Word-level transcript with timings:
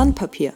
Sandpapier. 0.00 0.54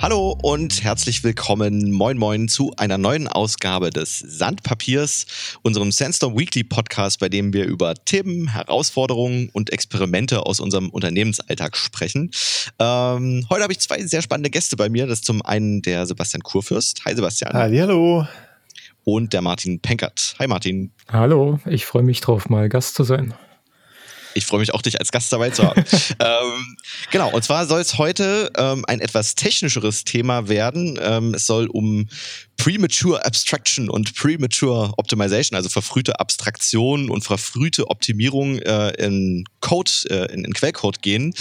Hallo 0.00 0.38
und 0.40 0.84
herzlich 0.84 1.24
willkommen, 1.24 1.90
moin 1.90 2.16
moin, 2.16 2.46
zu 2.46 2.72
einer 2.76 2.96
neuen 2.96 3.26
Ausgabe 3.26 3.90
des 3.90 4.20
Sandpapiers, 4.20 5.58
unserem 5.62 5.90
Sandstorm 5.90 6.38
Weekly 6.38 6.62
Podcast, 6.62 7.18
bei 7.18 7.28
dem 7.28 7.52
wir 7.52 7.64
über 7.64 7.96
Themen, 7.96 8.46
Herausforderungen 8.46 9.50
und 9.52 9.72
Experimente 9.72 10.46
aus 10.46 10.60
unserem 10.60 10.90
Unternehmensalltag 10.90 11.76
sprechen. 11.76 12.30
Ähm, 12.78 13.46
heute 13.50 13.64
habe 13.64 13.72
ich 13.72 13.80
zwei 13.80 14.00
sehr 14.06 14.22
spannende 14.22 14.50
Gäste 14.50 14.76
bei 14.76 14.88
mir. 14.88 15.08
Das 15.08 15.18
ist 15.18 15.24
zum 15.24 15.42
einen 15.42 15.82
der 15.82 16.06
Sebastian 16.06 16.44
Kurfürst. 16.44 17.04
Hi 17.06 17.16
Sebastian. 17.16 17.52
Hallo. 17.52 18.28
Und 19.02 19.32
der 19.32 19.42
Martin 19.42 19.80
Penkert. 19.80 20.36
Hi 20.38 20.46
Martin. 20.46 20.92
Hallo, 21.08 21.58
ich 21.66 21.84
freue 21.84 22.04
mich 22.04 22.20
drauf, 22.20 22.48
mal 22.48 22.68
Gast 22.68 22.94
zu 22.94 23.02
sein. 23.02 23.34
Ich 24.34 24.46
freue 24.46 24.60
mich 24.60 24.74
auch, 24.74 24.82
dich 24.82 24.98
als 24.98 25.12
Gast 25.12 25.32
dabei 25.32 25.50
zu 25.50 25.64
haben. 25.64 25.84
ähm, 26.20 26.76
genau, 27.10 27.30
und 27.30 27.42
zwar 27.42 27.66
soll 27.66 27.80
es 27.80 27.98
heute 27.98 28.50
ähm, 28.56 28.84
ein 28.86 29.00
etwas 29.00 29.34
technischeres 29.34 30.04
Thema 30.04 30.48
werden. 30.48 30.98
Ähm, 31.02 31.34
es 31.34 31.46
soll 31.46 31.66
um 31.66 32.08
Premature 32.56 33.24
Abstraction 33.24 33.88
und 33.88 34.14
Premature 34.14 34.92
Optimization, 34.98 35.56
also 35.56 35.70
verfrühte 35.70 36.20
Abstraktion 36.20 37.08
und 37.08 37.24
verfrühte 37.24 37.88
Optimierung 37.88 38.58
äh, 38.58 38.90
in 39.02 39.44
Code, 39.60 39.90
äh, 40.10 40.32
in, 40.32 40.44
in 40.44 40.52
Quellcode 40.52 41.00
gehen. 41.00 41.34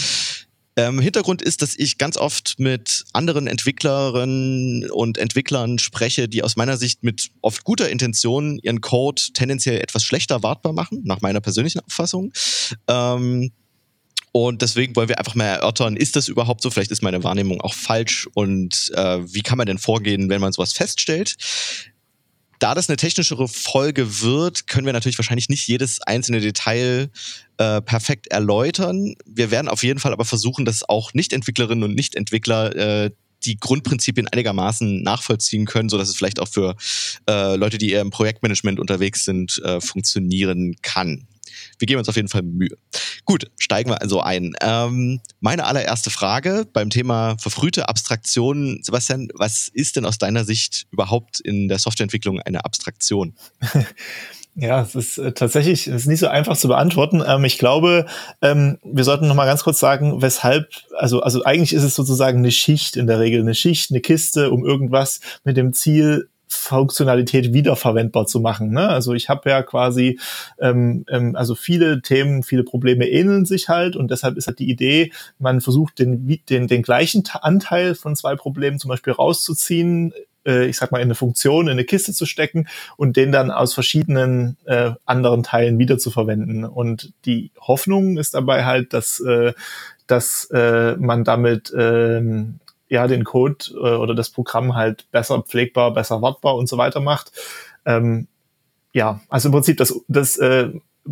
Ähm, 0.79 1.01
Hintergrund 1.01 1.41
ist, 1.41 1.61
dass 1.61 1.77
ich 1.77 1.97
ganz 1.97 2.15
oft 2.15 2.57
mit 2.57 3.03
anderen 3.11 3.47
Entwicklerinnen 3.47 4.89
und 4.89 5.17
Entwicklern 5.17 5.77
spreche, 5.77 6.29
die 6.29 6.41
aus 6.41 6.55
meiner 6.55 6.77
Sicht 6.77 7.03
mit 7.03 7.31
oft 7.41 7.65
guter 7.65 7.89
Intention 7.89 8.59
ihren 8.59 8.79
Code 8.79 9.21
tendenziell 9.33 9.81
etwas 9.81 10.05
schlechter 10.05 10.41
wartbar 10.41 10.71
machen, 10.71 11.01
nach 11.03 11.19
meiner 11.19 11.41
persönlichen 11.41 11.81
Auffassung. 11.81 12.31
Ähm, 12.87 13.51
und 14.31 14.61
deswegen 14.61 14.95
wollen 14.95 15.09
wir 15.09 15.19
einfach 15.19 15.35
mal 15.35 15.47
erörtern, 15.47 15.97
ist 15.97 16.15
das 16.15 16.29
überhaupt 16.29 16.61
so? 16.61 16.69
Vielleicht 16.69 16.91
ist 16.91 17.03
meine 17.03 17.25
Wahrnehmung 17.25 17.59
auch 17.59 17.73
falsch. 17.73 18.29
Und 18.33 18.91
äh, 18.95 19.19
wie 19.33 19.41
kann 19.41 19.57
man 19.57 19.67
denn 19.67 19.79
vorgehen, 19.79 20.29
wenn 20.29 20.39
man 20.39 20.53
sowas 20.53 20.71
feststellt? 20.71 21.35
Da 22.59 22.75
das 22.75 22.89
eine 22.89 22.97
technischere 22.97 23.47
Folge 23.47 24.21
wird, 24.21 24.67
können 24.67 24.85
wir 24.85 24.91
natürlich 24.91 25.17
wahrscheinlich 25.17 25.47
nicht 25.47 25.67
jedes 25.67 26.01
einzelne 26.01 26.41
Detail 26.41 27.09
äh, 27.57 27.81
perfekt 27.81 28.27
erläutern. 28.27 29.15
Wir 29.25 29.49
werden 29.49 29.69
auf 29.69 29.81
jeden 29.81 29.99
Fall 29.99 30.11
aber 30.11 30.25
versuchen, 30.25 30.65
dass 30.65 30.87
auch 30.87 31.13
Nicht-Entwicklerinnen 31.13 31.85
und 31.85 31.95
Nicht-Entwickler 31.95 32.75
äh, 32.75 33.11
die 33.45 33.57
Grundprinzipien 33.57 34.27
einigermaßen 34.27 35.01
nachvollziehen 35.01 35.65
können, 35.65 35.87
so 35.87 35.97
dass 35.97 36.09
es 36.09 36.17
vielleicht 36.17 36.41
auch 36.41 36.49
für 36.49 36.75
äh, 37.29 37.55
Leute, 37.55 37.77
die 37.77 37.91
eher 37.91 38.01
im 38.01 38.09
Projektmanagement 38.09 38.79
unterwegs 38.79 39.23
sind, 39.23 39.61
äh, 39.63 39.79
funktionieren 39.79 40.75
kann. 40.81 41.27
Wir 41.79 41.85
geben 41.85 41.99
uns 41.99 42.09
auf 42.09 42.15
jeden 42.15 42.27
Fall 42.27 42.43
Mühe. 42.43 42.77
Gut, 43.25 43.49
steigen 43.57 43.89
wir 43.89 44.01
also 44.01 44.21
ein. 44.21 44.53
Ähm, 44.61 45.21
meine 45.39 45.65
allererste 45.65 46.09
Frage 46.09 46.65
beim 46.71 46.89
Thema 46.89 47.37
verfrühte 47.39 47.89
Abstraktion. 47.89 48.81
Sebastian, 48.83 49.29
was 49.33 49.69
ist 49.69 49.95
denn 49.95 50.05
aus 50.05 50.17
deiner 50.17 50.43
Sicht 50.43 50.87
überhaupt 50.91 51.39
in 51.39 51.67
der 51.67 51.79
Softwareentwicklung 51.79 52.39
eine 52.41 52.65
Abstraktion? 52.65 53.33
Ja, 54.55 54.81
es 54.81 54.93
ist 54.93 55.17
äh, 55.17 55.31
tatsächlich 55.31 55.87
es 55.87 56.01
ist 56.01 56.07
nicht 56.07 56.19
so 56.19 56.27
einfach 56.27 56.57
zu 56.57 56.67
beantworten. 56.67 57.23
Ähm, 57.25 57.45
ich 57.45 57.57
glaube, 57.57 58.07
ähm, 58.41 58.77
wir 58.83 59.05
sollten 59.05 59.27
noch 59.27 59.35
mal 59.35 59.45
ganz 59.45 59.63
kurz 59.63 59.79
sagen, 59.79 60.21
weshalb, 60.21 60.67
also, 60.97 61.21
also 61.21 61.43
eigentlich 61.43 61.71
ist 61.71 61.83
es 61.83 61.95
sozusagen 61.95 62.39
eine 62.39 62.51
Schicht 62.51 62.97
in 62.97 63.07
der 63.07 63.19
Regel, 63.19 63.39
eine 63.39 63.55
Schicht, 63.55 63.91
eine 63.91 64.01
Kiste, 64.01 64.51
um 64.51 64.65
irgendwas 64.65 65.21
mit 65.45 65.55
dem 65.55 65.71
Ziel 65.71 66.29
Funktionalität 66.49 67.53
wiederverwendbar 67.53 68.25
zu 68.25 68.39
machen. 68.39 68.71
Ne? 68.71 68.87
Also 68.89 69.13
ich 69.13 69.29
habe 69.29 69.49
ja 69.49 69.61
quasi, 69.61 70.19
ähm, 70.59 71.05
ähm, 71.09 71.35
also 71.35 71.55
viele 71.55 72.01
Themen, 72.01 72.43
viele 72.43 72.63
Probleme 72.63 73.07
ähneln 73.07 73.45
sich 73.45 73.69
halt 73.69 73.95
und 73.95 74.11
deshalb 74.11 74.35
ist 74.35 74.47
halt 74.47 74.59
die 74.59 74.69
Idee, 74.69 75.11
man 75.37 75.61
versucht 75.61 75.99
den, 75.99 76.39
den, 76.49 76.67
den 76.67 76.81
gleichen 76.81 77.23
Anteil 77.41 77.95
von 77.95 78.15
zwei 78.15 78.35
Problemen 78.35 78.79
zum 78.79 78.89
Beispiel 78.89 79.13
rauszuziehen, 79.13 80.13
äh, 80.45 80.65
ich 80.65 80.77
sag 80.77 80.91
mal, 80.91 80.99
in 80.99 81.03
eine 81.05 81.15
Funktion, 81.15 81.67
in 81.67 81.73
eine 81.73 81.85
Kiste 81.85 82.13
zu 82.13 82.25
stecken 82.25 82.67
und 82.97 83.15
den 83.15 83.31
dann 83.31 83.51
aus 83.51 83.73
verschiedenen 83.73 84.57
äh, 84.65 84.91
anderen 85.05 85.43
Teilen 85.43 85.77
wieder 85.77 85.97
zu 85.97 86.11
verwenden. 86.11 86.65
Und 86.65 87.13
die 87.25 87.51
Hoffnung 87.59 88.17
ist 88.17 88.33
dabei 88.33 88.65
halt, 88.65 88.93
dass 88.93 89.19
äh, 89.19 89.53
dass 90.07 90.45
äh, 90.51 90.95
man 90.97 91.23
damit 91.23 91.71
ähm, 91.77 92.59
ja 92.89 93.07
den 93.07 93.23
Code 93.23 93.65
äh, 93.71 93.95
oder 93.95 94.15
das 94.15 94.29
Programm 94.31 94.75
halt 94.75 95.09
besser 95.11 95.41
pflegbar, 95.41 95.93
besser 95.93 96.21
wartbar 96.21 96.55
und 96.55 96.67
so 96.67 96.77
weiter 96.77 96.99
macht. 96.99 97.31
Ähm, 97.85 98.27
ja, 98.91 99.21
also 99.29 99.49
im 99.49 99.53
Prinzip 99.53 99.77
das, 99.77 99.93
das 100.07 100.37
äh, 100.37 100.69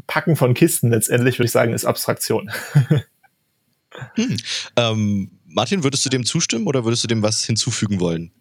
Packen 0.08 0.36
von 0.36 0.54
Kisten 0.54 0.90
letztendlich, 0.90 1.40
würde 1.40 1.46
ich 1.46 1.52
sagen, 1.52 1.74
ist 1.74 1.86
Abstraktion. 1.86 2.52
hm. 4.16 4.38
ähm, 4.76 5.32
Martin, 5.46 5.84
würdest 5.84 6.06
du 6.06 6.10
dem 6.10 6.26
zustimmen 6.26 6.68
oder 6.68 6.84
würdest 6.84 7.04
du 7.04 7.08
dem 7.08 7.22
was 7.22 7.44
hinzufügen 7.44 8.00
wollen? 8.00 8.32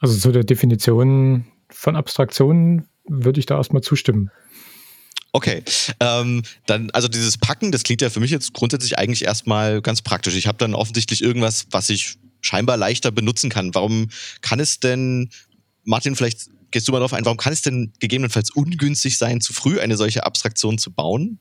Also 0.00 0.18
zu 0.18 0.32
der 0.32 0.44
Definition 0.44 1.46
von 1.70 1.96
Abstraktionen 1.96 2.88
würde 3.08 3.40
ich 3.40 3.46
da 3.46 3.56
erstmal 3.56 3.82
zustimmen. 3.82 4.30
Okay, 5.32 5.62
ähm, 6.00 6.42
dann, 6.66 6.90
also 6.90 7.08
dieses 7.08 7.36
Packen, 7.36 7.70
das 7.70 7.82
klingt 7.82 8.00
ja 8.00 8.10
für 8.10 8.20
mich 8.20 8.30
jetzt 8.30 8.52
grundsätzlich 8.54 8.98
eigentlich 8.98 9.24
erstmal 9.24 9.82
ganz 9.82 10.02
praktisch. 10.02 10.34
Ich 10.34 10.46
habe 10.46 10.58
dann 10.58 10.74
offensichtlich 10.74 11.22
irgendwas, 11.22 11.66
was 11.70 11.90
ich 11.90 12.18
scheinbar 12.40 12.76
leichter 12.76 13.10
benutzen 13.10 13.50
kann. 13.50 13.74
Warum 13.74 14.08
kann 14.40 14.60
es 14.60 14.80
denn, 14.80 15.30
Martin, 15.84 16.16
vielleicht 16.16 16.48
gehst 16.70 16.88
du 16.88 16.92
mal 16.92 16.98
darauf 16.98 17.12
ein, 17.12 17.24
warum 17.24 17.38
kann 17.38 17.52
es 17.52 17.62
denn 17.62 17.92
gegebenenfalls 18.00 18.50
ungünstig 18.50 19.18
sein, 19.18 19.40
zu 19.40 19.52
früh 19.52 19.80
eine 19.80 19.96
solche 19.96 20.24
Abstraktion 20.24 20.78
zu 20.78 20.92
bauen? 20.92 21.38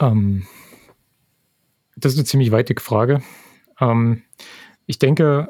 Ähm, 0.00 0.46
das 1.96 2.12
ist 2.12 2.18
eine 2.18 2.26
ziemlich 2.26 2.50
weitige 2.50 2.82
Frage. 2.82 3.22
Ähm, 3.80 4.22
ich 4.86 4.98
denke, 4.98 5.48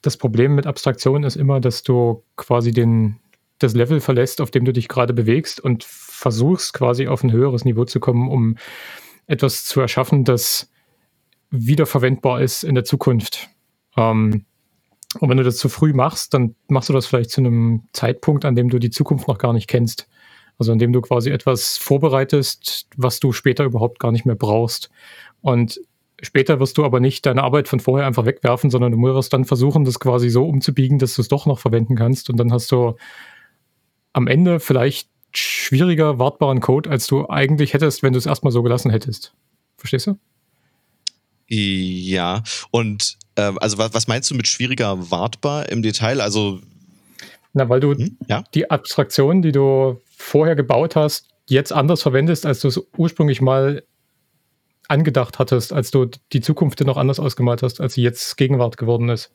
das 0.00 0.16
Problem 0.16 0.54
mit 0.54 0.66
Abstraktion 0.66 1.24
ist 1.24 1.36
immer, 1.36 1.60
dass 1.60 1.82
du 1.82 2.24
quasi 2.36 2.70
den, 2.70 3.18
das 3.58 3.74
Level 3.74 4.00
verlässt, 4.00 4.40
auf 4.40 4.50
dem 4.50 4.64
du 4.64 4.72
dich 4.72 4.88
gerade 4.88 5.12
bewegst 5.12 5.60
und 5.60 5.84
versuchst 5.84 6.72
quasi 6.72 7.08
auf 7.08 7.22
ein 7.22 7.32
höheres 7.32 7.64
Niveau 7.64 7.84
zu 7.84 8.00
kommen, 8.00 8.28
um 8.28 8.56
etwas 9.26 9.64
zu 9.64 9.80
erschaffen, 9.80 10.24
das 10.24 10.70
wiederverwendbar 11.50 12.40
ist 12.40 12.62
in 12.64 12.74
der 12.74 12.84
Zukunft. 12.84 13.48
Ähm, 13.96 14.44
und 15.20 15.30
wenn 15.30 15.36
du 15.36 15.44
das 15.44 15.56
zu 15.56 15.68
früh 15.68 15.92
machst, 15.92 16.34
dann 16.34 16.54
machst 16.68 16.88
du 16.88 16.92
das 16.92 17.06
vielleicht 17.06 17.30
zu 17.30 17.40
einem 17.40 17.84
Zeitpunkt, 17.92 18.44
an 18.44 18.54
dem 18.54 18.68
du 18.68 18.78
die 18.78 18.90
Zukunft 18.90 19.28
noch 19.28 19.38
gar 19.38 19.52
nicht 19.52 19.68
kennst. 19.68 20.08
Also 20.58 20.72
an 20.72 20.78
dem 20.78 20.92
du 20.92 21.00
quasi 21.00 21.30
etwas 21.30 21.76
vorbereitest, 21.78 22.88
was 22.96 23.20
du 23.20 23.32
später 23.32 23.64
überhaupt 23.64 23.98
gar 23.98 24.12
nicht 24.12 24.24
mehr 24.24 24.34
brauchst. 24.34 24.90
Und 25.42 25.80
später 26.22 26.60
wirst 26.60 26.78
du 26.78 26.84
aber 26.84 27.00
nicht 27.00 27.26
deine 27.26 27.42
Arbeit 27.42 27.68
von 27.68 27.80
vorher 27.80 28.06
einfach 28.06 28.26
wegwerfen, 28.26 28.70
sondern 28.70 28.92
du 28.92 28.98
musst 28.98 29.32
dann 29.32 29.44
versuchen, 29.44 29.84
das 29.84 30.00
quasi 30.00 30.28
so 30.30 30.46
umzubiegen, 30.46 30.98
dass 30.98 31.14
du 31.14 31.22
es 31.22 31.28
doch 31.28 31.46
noch 31.46 31.58
verwenden 31.58 31.94
kannst. 31.94 32.30
Und 32.30 32.38
dann 32.38 32.52
hast 32.52 32.72
du 32.72 32.96
am 34.12 34.26
Ende 34.26 34.60
vielleicht 34.60 35.10
schwieriger 35.32 36.18
wartbaren 36.18 36.60
Code, 36.60 36.88
als 36.90 37.06
du 37.06 37.28
eigentlich 37.28 37.74
hättest, 37.74 38.02
wenn 38.02 38.14
du 38.14 38.18
es 38.18 38.26
erstmal 38.26 38.52
so 38.52 38.62
gelassen 38.62 38.90
hättest. 38.90 39.34
Verstehst 39.76 40.06
du? 40.06 40.18
Ja, 41.48 42.42
und 42.70 43.16
äh, 43.36 43.52
also 43.60 43.78
was, 43.78 43.94
was 43.94 44.08
meinst 44.08 44.30
du 44.30 44.34
mit 44.34 44.48
schwieriger 44.48 45.10
wartbar 45.10 45.68
im 45.68 45.82
Detail? 45.82 46.20
Also 46.20 46.60
na, 47.52 47.68
weil 47.68 47.80
du 47.80 47.94
hm? 47.94 48.18
ja? 48.28 48.44
die 48.54 48.70
Abstraktion, 48.70 49.40
die 49.40 49.52
du 49.52 50.00
vorher 50.16 50.56
gebaut 50.56 50.94
hast, 50.94 51.28
jetzt 51.48 51.72
anders 51.72 52.02
verwendest, 52.02 52.44
als 52.44 52.60
du 52.60 52.68
es 52.68 52.80
ursprünglich 52.98 53.40
mal 53.40 53.82
angedacht 54.88 55.38
hattest, 55.38 55.72
als 55.72 55.90
du 55.90 56.06
die 56.32 56.40
Zukunft 56.42 56.80
noch 56.80 56.98
anders 56.98 57.18
ausgemalt 57.18 57.62
hast, 57.62 57.80
als 57.80 57.94
sie 57.94 58.02
jetzt 58.02 58.36
Gegenwart 58.36 58.76
geworden 58.76 59.08
ist. 59.08 59.32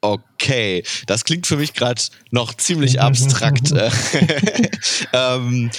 Okay, 0.00 0.84
das 1.06 1.24
klingt 1.24 1.46
für 1.46 1.56
mich 1.56 1.74
gerade 1.74 2.00
noch 2.30 2.54
ziemlich 2.54 3.00
abstrakt. 3.00 3.72
ähm, 5.12 5.70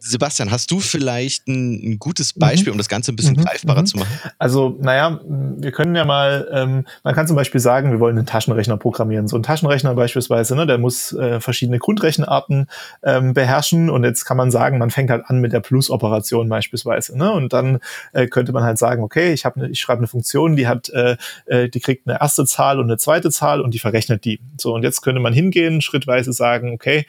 Sebastian, 0.00 0.50
hast 0.50 0.70
du 0.70 0.78
vielleicht 0.78 1.48
ein, 1.48 1.74
ein 1.74 1.98
gutes 1.98 2.32
Beispiel, 2.32 2.68
mhm. 2.68 2.74
um 2.74 2.78
das 2.78 2.88
Ganze 2.88 3.12
ein 3.12 3.16
bisschen 3.16 3.36
mhm. 3.36 3.44
greifbarer 3.44 3.80
mhm. 3.80 3.86
zu 3.86 3.96
machen? 3.98 4.20
Also, 4.38 4.76
naja, 4.80 5.20
wir 5.26 5.72
können 5.72 5.94
ja 5.96 6.04
mal, 6.04 6.48
ähm, 6.52 6.86
man 7.02 7.14
kann 7.14 7.26
zum 7.26 7.36
Beispiel 7.36 7.60
sagen, 7.60 7.90
wir 7.90 8.00
wollen 8.00 8.16
einen 8.16 8.26
Taschenrechner 8.26 8.76
programmieren. 8.76 9.26
So 9.26 9.36
ein 9.36 9.42
Taschenrechner 9.42 9.94
beispielsweise, 9.94 10.54
ne, 10.54 10.66
der 10.66 10.78
muss 10.78 11.12
äh, 11.12 11.40
verschiedene 11.40 11.78
Grundrechenarten 11.78 12.68
ähm, 13.02 13.34
beherrschen 13.34 13.90
und 13.90 14.04
jetzt 14.04 14.24
kann 14.24 14.36
man 14.36 14.50
sagen, 14.50 14.78
man 14.78 14.90
fängt 14.90 15.10
halt 15.10 15.24
an 15.26 15.40
mit 15.40 15.52
der 15.52 15.60
Plus-Operation 15.60 16.48
beispielsweise. 16.48 17.18
Ne? 17.18 17.32
Und 17.32 17.52
dann 17.52 17.80
äh, 18.12 18.28
könnte 18.28 18.52
man 18.52 18.62
halt 18.62 18.78
sagen, 18.78 19.02
okay, 19.02 19.32
ich, 19.32 19.44
ne, 19.44 19.68
ich 19.68 19.80
schreibe 19.80 19.98
eine 19.98 20.06
Funktion, 20.06 20.54
die 20.54 20.68
hat, 20.68 20.90
äh, 20.90 21.16
äh, 21.46 21.68
die 21.68 21.80
kriegt 21.80 22.06
eine 22.06 22.20
erste 22.20 22.44
Zahl 22.44 22.78
und 22.78 22.84
eine 22.84 22.98
zweite 22.98 23.30
Zahl 23.30 23.60
und 23.60 23.74
die 23.74 23.80
verrechnet 23.80 24.24
die. 24.24 24.40
So, 24.58 24.74
und 24.74 24.84
jetzt 24.84 25.02
könnte 25.02 25.20
man 25.20 25.32
hingehen, 25.32 25.80
schrittweise 25.80 26.32
sagen, 26.32 26.72
okay, 26.72 27.04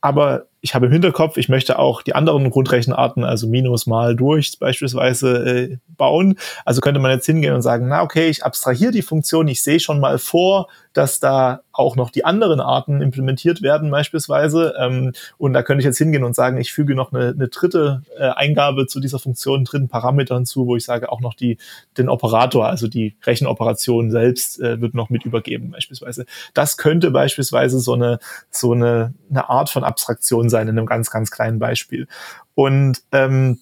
aber 0.00 0.46
ich 0.66 0.74
habe 0.74 0.86
im 0.86 0.92
Hinterkopf, 0.92 1.36
ich 1.36 1.48
möchte 1.48 1.78
auch 1.78 2.02
die 2.02 2.16
anderen 2.16 2.50
Grundrechenarten, 2.50 3.22
also 3.22 3.46
Minus 3.46 3.86
mal 3.86 4.16
durch 4.16 4.58
beispielsweise, 4.58 5.46
äh, 5.46 5.76
bauen. 5.96 6.40
Also 6.64 6.80
könnte 6.80 6.98
man 6.98 7.12
jetzt 7.12 7.26
hingehen 7.26 7.54
und 7.54 7.62
sagen, 7.62 7.86
na 7.86 8.02
okay, 8.02 8.28
ich 8.28 8.44
abstrahiere 8.44 8.90
die 8.90 9.02
Funktion, 9.02 9.46
ich 9.46 9.62
sehe 9.62 9.78
schon 9.78 10.00
mal 10.00 10.18
vor, 10.18 10.66
dass 10.92 11.20
da 11.20 11.60
auch 11.78 11.96
noch 11.96 12.10
die 12.10 12.24
anderen 12.24 12.60
Arten 12.60 13.00
implementiert 13.00 13.62
werden 13.62 13.90
beispielsweise. 13.90 14.74
Ähm, 14.78 15.12
und 15.38 15.52
da 15.52 15.62
könnte 15.62 15.80
ich 15.80 15.84
jetzt 15.84 15.98
hingehen 15.98 16.24
und 16.24 16.34
sagen, 16.34 16.58
ich 16.58 16.72
füge 16.72 16.94
noch 16.94 17.12
eine, 17.12 17.28
eine 17.28 17.48
dritte 17.48 18.02
äh, 18.18 18.28
Eingabe 18.28 18.86
zu 18.86 19.00
dieser 19.00 19.18
Funktion, 19.18 19.56
einen 19.56 19.64
dritten 19.64 19.88
Parameter 19.88 20.34
hinzu, 20.34 20.66
wo 20.66 20.76
ich 20.76 20.84
sage, 20.84 21.10
auch 21.10 21.20
noch 21.20 21.34
die, 21.34 21.58
den 21.98 22.08
Operator, 22.08 22.66
also 22.66 22.88
die 22.88 23.16
Rechenoperation 23.24 24.10
selbst 24.10 24.60
äh, 24.60 24.80
wird 24.80 24.94
noch 24.94 25.10
mit 25.10 25.24
übergeben 25.24 25.70
beispielsweise. 25.70 26.26
Das 26.54 26.76
könnte 26.76 27.10
beispielsweise 27.10 27.78
so 27.78 27.94
eine, 27.94 28.18
so 28.50 28.72
eine, 28.72 29.14
eine 29.30 29.48
Art 29.48 29.70
von 29.70 29.84
Abstraktion 29.84 30.48
sein 30.48 30.68
in 30.68 30.78
einem 30.78 30.86
ganz, 30.86 31.10
ganz 31.10 31.30
kleinen 31.30 31.58
Beispiel. 31.58 32.08
Und 32.54 33.02
ähm, 33.12 33.60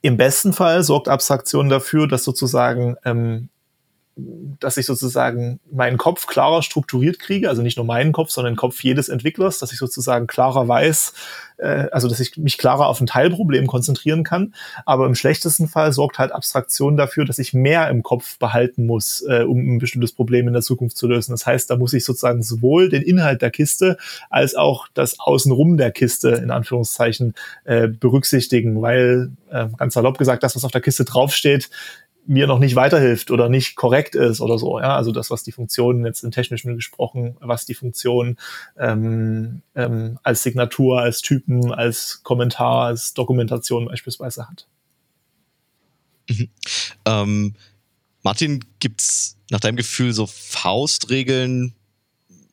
im 0.00 0.16
besten 0.16 0.52
Fall 0.52 0.82
sorgt 0.82 1.08
Abstraktion 1.08 1.68
dafür, 1.68 2.06
dass 2.06 2.24
sozusagen 2.24 2.96
ähm, 3.04 3.48
dass 4.14 4.76
ich 4.76 4.84
sozusagen 4.84 5.58
meinen 5.70 5.96
Kopf 5.96 6.26
klarer 6.26 6.62
strukturiert 6.62 7.18
kriege, 7.18 7.48
also 7.48 7.62
nicht 7.62 7.78
nur 7.78 7.86
meinen 7.86 8.12
Kopf, 8.12 8.30
sondern 8.30 8.52
den 8.52 8.58
Kopf 8.58 8.82
jedes 8.82 9.08
Entwicklers, 9.08 9.58
dass 9.58 9.72
ich 9.72 9.78
sozusagen 9.78 10.26
klarer 10.26 10.68
weiß, 10.68 11.14
äh, 11.56 11.86
also 11.90 12.08
dass 12.08 12.20
ich 12.20 12.36
mich 12.36 12.58
klarer 12.58 12.88
auf 12.88 13.00
ein 13.00 13.06
Teilproblem 13.06 13.66
konzentrieren 13.66 14.22
kann. 14.22 14.54
Aber 14.84 15.06
im 15.06 15.14
schlechtesten 15.14 15.66
Fall 15.66 15.92
sorgt 15.92 16.18
halt 16.18 16.32
Abstraktion 16.32 16.96
dafür, 16.98 17.24
dass 17.24 17.38
ich 17.38 17.54
mehr 17.54 17.88
im 17.88 18.02
Kopf 18.02 18.38
behalten 18.38 18.84
muss, 18.84 19.22
äh, 19.22 19.44
um 19.44 19.58
ein 19.58 19.78
bestimmtes 19.78 20.12
Problem 20.12 20.46
in 20.46 20.52
der 20.52 20.62
Zukunft 20.62 20.98
zu 20.98 21.08
lösen. 21.08 21.32
Das 21.32 21.46
heißt, 21.46 21.70
da 21.70 21.76
muss 21.76 21.94
ich 21.94 22.04
sozusagen 22.04 22.42
sowohl 22.42 22.90
den 22.90 23.02
Inhalt 23.02 23.40
der 23.40 23.50
Kiste 23.50 23.96
als 24.28 24.54
auch 24.54 24.88
das 24.92 25.20
Außenrum 25.20 25.78
der 25.78 25.90
Kiste 25.90 26.30
in 26.30 26.50
Anführungszeichen 26.50 27.34
äh, 27.64 27.88
berücksichtigen, 27.88 28.82
weil 28.82 29.30
äh, 29.50 29.68
ganz 29.76 29.94
salopp 29.94 30.18
gesagt, 30.18 30.42
das, 30.42 30.54
was 30.54 30.64
auf 30.64 30.70
der 30.70 30.80
Kiste 30.80 31.04
draufsteht, 31.04 31.70
mir 32.26 32.46
noch 32.46 32.58
nicht 32.58 32.76
weiterhilft 32.76 33.30
oder 33.30 33.48
nicht 33.48 33.74
korrekt 33.74 34.14
ist 34.14 34.40
oder 34.40 34.58
so. 34.58 34.78
Ja, 34.78 34.96
also 34.96 35.12
das, 35.12 35.30
was 35.30 35.42
die 35.42 35.52
Funktion 35.52 36.04
jetzt 36.04 36.22
im 36.22 36.30
Technischen 36.30 36.76
gesprochen, 36.76 37.36
was 37.40 37.66
die 37.66 37.74
Funktion 37.74 38.36
ähm, 38.78 39.62
ähm, 39.74 40.18
als 40.22 40.42
Signatur, 40.42 41.00
als 41.00 41.22
Typen, 41.22 41.72
als 41.72 42.22
Kommentar, 42.22 42.86
als 42.86 43.14
Dokumentation 43.14 43.86
beispielsweise 43.86 44.48
hat. 44.48 44.66
Mhm. 46.28 46.48
Ähm, 47.04 47.54
Martin, 48.22 48.64
gibt's 48.78 49.36
nach 49.50 49.60
deinem 49.60 49.76
Gefühl 49.76 50.12
so 50.12 50.26
Faustregeln, 50.26 51.74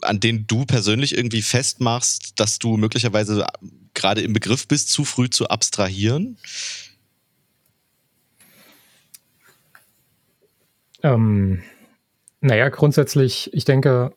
an 0.02 0.20
denen 0.20 0.48
du 0.48 0.66
persönlich 0.66 1.16
irgendwie 1.16 1.42
festmachst, 1.42 2.40
dass 2.40 2.58
du 2.58 2.78
möglicherweise 2.78 3.46
gerade 3.94 4.22
im 4.22 4.34
Begriff 4.34 4.68
bist, 4.68 4.90
zu 4.90 5.06
früh 5.06 5.30
zu 5.30 5.48
abstrahieren? 5.48 6.38
Ähm, 11.04 11.62
naja, 12.42 12.70
grundsätzlich, 12.70 13.54
ich 13.54 13.66
denke, 13.66 14.14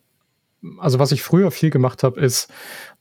also 0.79 0.99
was 0.99 1.13
ich 1.13 1.23
früher 1.23 1.51
viel 1.51 1.71
gemacht 1.71 2.03
habe, 2.03 2.21
ist, 2.21 2.49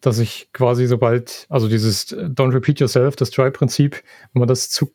dass 0.01 0.19
ich 0.19 0.49
quasi 0.51 0.87
sobald, 0.87 1.45
also 1.49 1.67
dieses 1.67 2.07
Don't 2.09 2.53
repeat 2.53 2.79
yourself, 2.79 3.15
das 3.15 3.29
Try-Prinzip, 3.29 4.01
wenn 4.33 4.39
man 4.39 4.47
das 4.47 4.69
zu 4.69 4.91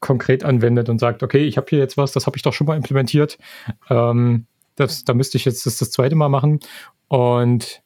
konkret 0.00 0.44
anwendet 0.44 0.88
und 0.88 0.98
sagt, 0.98 1.22
okay, 1.22 1.44
ich 1.44 1.56
habe 1.56 1.66
hier 1.68 1.78
jetzt 1.78 1.96
was, 1.96 2.12
das 2.12 2.26
habe 2.26 2.36
ich 2.36 2.42
doch 2.42 2.52
schon 2.52 2.66
mal 2.66 2.76
implementiert, 2.76 3.38
ähm, 3.90 4.46
das, 4.76 5.04
da 5.04 5.14
müsste 5.14 5.38
ich 5.38 5.44
jetzt 5.44 5.66
das, 5.66 5.78
das 5.78 5.90
zweite 5.90 6.14
Mal 6.14 6.28
machen. 6.28 6.60
Und 7.08 7.82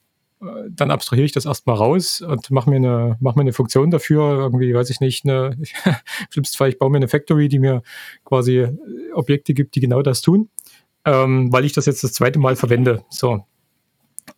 dann 0.70 0.90
abstrahiere 0.90 1.26
ich 1.26 1.32
das 1.32 1.44
erstmal 1.44 1.76
raus 1.76 2.22
und 2.22 2.50
mache 2.50 2.70
mir 2.70 2.76
eine, 2.76 3.16
mach 3.20 3.34
mir 3.34 3.42
eine 3.42 3.52
Funktion 3.52 3.90
dafür, 3.90 4.38
irgendwie, 4.38 4.74
weiß 4.74 4.88
ich 4.90 5.00
nicht, 5.00 5.24
eine, 5.24 5.56
schlimmsten 6.30 6.56
Fall, 6.56 6.70
ich 6.70 6.78
baue 6.78 6.90
mir 6.90 6.96
eine 6.96 7.08
Factory, 7.08 7.48
die 7.48 7.58
mir 7.58 7.82
quasi 8.24 8.58
äh, 8.58 8.72
Objekte 9.12 9.52
gibt, 9.52 9.74
die 9.74 9.80
genau 9.80 10.02
das 10.02 10.22
tun, 10.22 10.48
ähm, 11.04 11.52
weil 11.52 11.64
ich 11.64 11.72
das 11.72 11.86
jetzt 11.86 12.02
das 12.04 12.12
zweite 12.12 12.38
Mal 12.38 12.56
verwende. 12.56 13.04
So. 13.10 13.44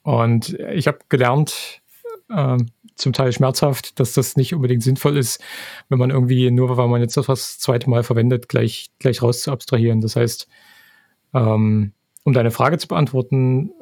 Und 0.03 0.59
ich 0.75 0.89
habe 0.89 0.99
gelernt, 1.09 1.81
äh, 2.29 2.59
zum 2.97 3.13
Teil 3.13 3.33
schmerzhaft, 3.33 3.99
dass 4.01 4.15
das 4.15 4.37
nicht 4.37 4.55
unbedingt 4.55 4.83
sinnvoll 4.83 5.17
ist, 5.17 5.41
wenn 5.89 5.99
man 5.99 6.11
irgendwie 6.11 6.51
nur, 6.51 6.77
weil 6.77 6.89
man 6.89 7.01
jetzt 7.01 7.17
das 7.17 7.29
was 7.29 7.59
zweite 7.59 7.89
Mal 7.89 8.03
verwendet, 8.03 8.49
gleich, 8.49 8.91
gleich 8.99 9.23
raus 9.23 9.43
zu 9.43 9.53
abstrahieren. 9.53 10.01
Das 10.01 10.17
heißt, 10.17 10.49
ähm, 11.33 11.93
um 12.25 12.33
deine 12.33 12.51
Frage 12.51 12.79
zu 12.79 12.89
beantworten, 12.89 13.73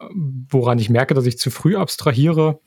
woran 0.00 0.78
ich 0.78 0.90
merke, 0.90 1.14
dass 1.14 1.26
ich 1.26 1.38
zu 1.38 1.50
früh 1.50 1.76
abstrahiere. 1.76 2.60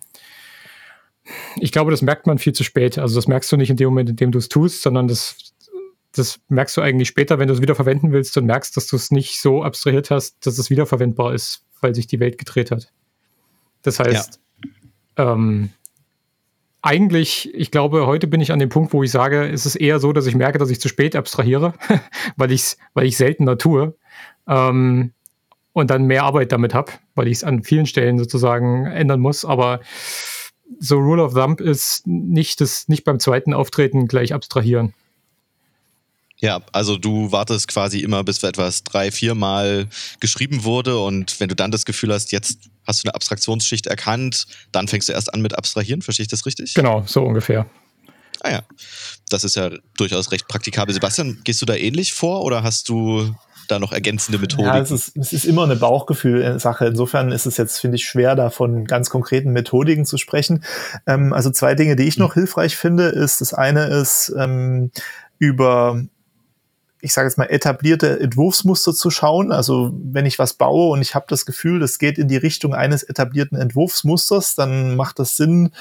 Ich 1.58 1.72
glaube, 1.72 1.92
das 1.92 2.02
merkt 2.02 2.28
man 2.28 2.38
viel 2.38 2.54
zu 2.54 2.64
spät. 2.64 2.98
Also 2.98 3.16
das 3.16 3.28
merkst 3.28 3.52
du 3.52 3.58
nicht 3.58 3.70
in 3.70 3.78
dem 3.78 3.90
Moment, 3.90 4.10
in 4.10 4.16
dem 4.16 4.32
du 4.32 4.40
es 4.40 4.50
tust, 4.50 4.82
sondern 4.82 5.08
das, 5.08 5.54
das 6.12 6.40
merkst 6.50 6.78
du 6.78 6.82
eigentlich 6.82 7.08
später, 7.08 7.40
wenn 7.40 7.48
du 7.48 7.54
es 7.54 7.62
wieder 7.62 7.76
verwenden 7.76 8.12
willst 8.12 8.38
und 8.38 8.46
merkst, 8.46 8.76
dass 8.78 8.88
du 8.88 8.96
es 8.96 9.12
nicht 9.12 9.42
so 9.42 9.64
abstrahiert 9.64 10.12
hast, 10.12 10.46
dass 10.46 10.58
es 10.58 10.70
wiederverwendbar 10.70 11.34
ist, 11.34 11.66
weil 11.82 11.96
sich 11.96 12.08
die 12.08 12.20
Welt 12.20 12.38
gedreht 12.38 12.72
hat. 12.72 12.92
Das 13.82 14.00
heißt, 14.00 14.40
ja. 15.18 15.34
ähm, 15.34 15.70
eigentlich, 16.82 17.54
ich 17.54 17.72
glaube, 17.72 18.06
heute 18.06 18.28
bin 18.28 18.42
ich 18.42 18.52
an 18.52 18.60
dem 18.60 18.70
Punkt, 18.70 18.94
wo 18.94 19.04
ich 19.04 19.12
sage, 19.12 19.48
es 19.50 19.66
ist 19.66 19.76
eher 19.76 20.00
so, 20.00 20.12
dass 20.12 20.26
ich 20.26 20.36
merke, 20.36 20.58
dass 20.58 20.70
ich 20.70 20.82
zu 20.82 20.90
spät 20.90 21.16
abstrahiere, 21.16 21.74
weil 22.36 22.52
ich 22.52 22.62
es 22.62 22.78
weil 22.94 23.06
ich 23.06 23.18
seltener 23.18 23.58
tue. 23.58 23.96
Ähm, 24.48 25.14
und 25.74 25.90
dann 25.90 26.06
mehr 26.06 26.24
Arbeit 26.24 26.52
damit 26.52 26.74
habe, 26.74 26.94
weil 27.16 27.28
ich 27.28 27.38
es 27.38 27.44
an 27.44 27.64
vielen 27.64 27.86
Stellen 27.86 28.18
sozusagen 28.18 28.86
ändern 28.86 29.20
muss. 29.20 29.44
Aber 29.44 29.82
so 30.80 30.98
Rule 30.98 31.24
of 31.24 31.34
Thumb 31.34 31.60
ist 31.60 32.08
nicht 32.08 32.62
das, 32.62 32.88
nicht 32.88 33.04
beim 33.04 33.20
zweiten 33.20 33.54
Auftreten 33.54 34.08
gleich 34.08 34.34
abstrahieren. 34.34 34.94
Ja, 36.38 36.62
also 36.74 36.98
du 36.98 37.32
wartest 37.32 37.70
quasi 37.70 38.00
immer, 38.00 38.24
bis 38.24 38.44
etwas 38.44 38.84
drei, 38.84 39.12
viermal 39.12 39.88
geschrieben 40.20 40.66
wurde 40.66 41.00
und 41.00 41.40
wenn 41.40 41.48
du 41.48 41.56
dann 41.56 41.72
das 41.72 41.86
Gefühl 41.86 42.12
hast, 42.12 42.34
jetzt 42.34 42.60
hast 42.86 43.04
du 43.04 43.08
eine 43.08 43.16
Abstraktionsschicht 43.16 43.88
erkannt, 43.88 44.46
dann 44.74 44.90
fängst 44.90 45.08
du 45.08 45.14
erst 45.14 45.34
an 45.34 45.42
mit 45.42 45.58
Abstrahieren, 45.58 46.02
verstehe 46.02 46.26
ich 46.26 46.30
das 46.30 46.46
richtig? 46.46 46.74
Genau, 46.74 47.04
so 47.08 47.24
ungefähr. 47.24 47.66
Ah 48.42 48.52
ja, 48.52 48.64
das 49.30 49.46
ist 49.46 49.56
ja 49.56 49.70
durchaus 49.96 50.32
recht 50.34 50.50
praktikabel. 50.50 50.94
Sebastian, 50.94 51.40
gehst 51.46 51.62
du 51.62 51.66
da 51.66 51.76
ähnlich 51.76 52.12
vor 52.12 52.42
oder 52.42 52.62
hast 52.62 52.90
du 52.90 53.34
da 53.68 53.80
noch 53.80 53.92
ergänzende 53.92 54.40
Methoden? 54.40 54.66
Ja, 54.66 54.80
es 54.80 54.92
ist, 54.92 55.18
es 55.18 55.34
ist 55.34 55.46
immer 55.46 55.64
eine 55.64 55.76
Bauchgefühl-Sache. 55.76 56.86
Insofern 56.86 57.32
ist 57.32 57.46
es 57.46 57.58
jetzt, 57.58 57.80
finde 57.80 57.96
ich, 57.96 58.06
schwer, 58.06 58.36
da 58.36 58.50
von 58.50 58.86
ganz 58.86 59.10
konkreten 59.10 59.52
Methodiken 59.52 60.06
zu 60.06 60.18
sprechen. 60.18 60.64
Ähm, 61.08 61.34
also 61.34 61.50
zwei 61.50 61.76
Dinge, 61.76 61.96
die 61.96 62.04
ich 62.04 62.18
noch 62.18 62.34
hilfreich 62.34 62.76
finde, 62.76 63.06
ist, 63.06 63.42
das 63.42 63.54
eine 63.54 63.86
ist, 63.86 64.34
ähm, 64.38 64.92
über 65.40 66.02
ich 67.04 67.12
sage 67.12 67.28
jetzt 67.28 67.38
mal, 67.38 67.48
etablierte 67.48 68.22
Entwurfsmuster 68.22 68.94
zu 68.94 69.10
schauen. 69.10 69.52
Also 69.52 69.92
wenn 69.94 70.26
ich 70.26 70.40
was 70.40 70.54
baue 70.54 70.90
und 70.92 71.02
ich 71.02 71.16
habe 71.16 71.26
das 71.28 71.46
Gefühl, 71.46 71.82
das 71.82 72.00
geht 72.00 72.18
in 72.18 72.30
die 72.30 72.38
Richtung 72.38 72.74
eines 72.74 73.04
etablierten 73.04 73.58
Entwurfsmusters, 73.58 74.56
dann 74.56 74.96
macht 74.96 75.20
das 75.20 75.36
Sinn, 75.36 75.72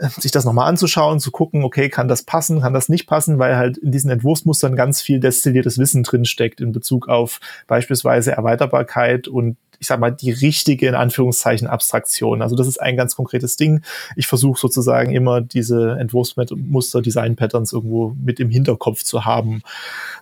sich 0.18 0.32
das 0.32 0.44
nochmal 0.44 0.68
anzuschauen, 0.68 1.20
zu 1.20 1.30
gucken, 1.30 1.64
okay, 1.64 1.88
kann 1.88 2.08
das 2.08 2.22
passen, 2.22 2.60
kann 2.60 2.74
das 2.74 2.88
nicht 2.88 3.06
passen, 3.06 3.38
weil 3.38 3.56
halt 3.56 3.78
in 3.78 3.92
diesen 3.92 4.10
Entwurfsmustern 4.10 4.76
ganz 4.76 5.00
viel 5.00 5.20
destilliertes 5.20 5.78
Wissen 5.78 6.02
drinsteckt 6.02 6.60
in 6.60 6.72
Bezug 6.72 7.08
auf 7.08 7.40
beispielsweise 7.66 8.32
Erweiterbarkeit 8.32 9.28
und 9.28 9.56
ich 9.78 9.86
sag 9.86 9.98
mal, 9.98 10.10
die 10.10 10.30
richtige, 10.30 10.86
in 10.86 10.94
Anführungszeichen, 10.94 11.66
Abstraktion. 11.66 12.42
Also 12.42 12.54
das 12.54 12.66
ist 12.66 12.82
ein 12.82 12.98
ganz 12.98 13.16
konkretes 13.16 13.56
Ding. 13.56 13.80
Ich 14.14 14.26
versuche 14.26 14.60
sozusagen 14.60 15.10
immer 15.10 15.40
diese 15.40 15.96
Entwurfsmuster, 15.98 17.00
Design-Patterns 17.00 17.72
irgendwo 17.72 18.14
mit 18.22 18.40
im 18.40 18.50
Hinterkopf 18.50 19.04
zu 19.04 19.24
haben. 19.24 19.62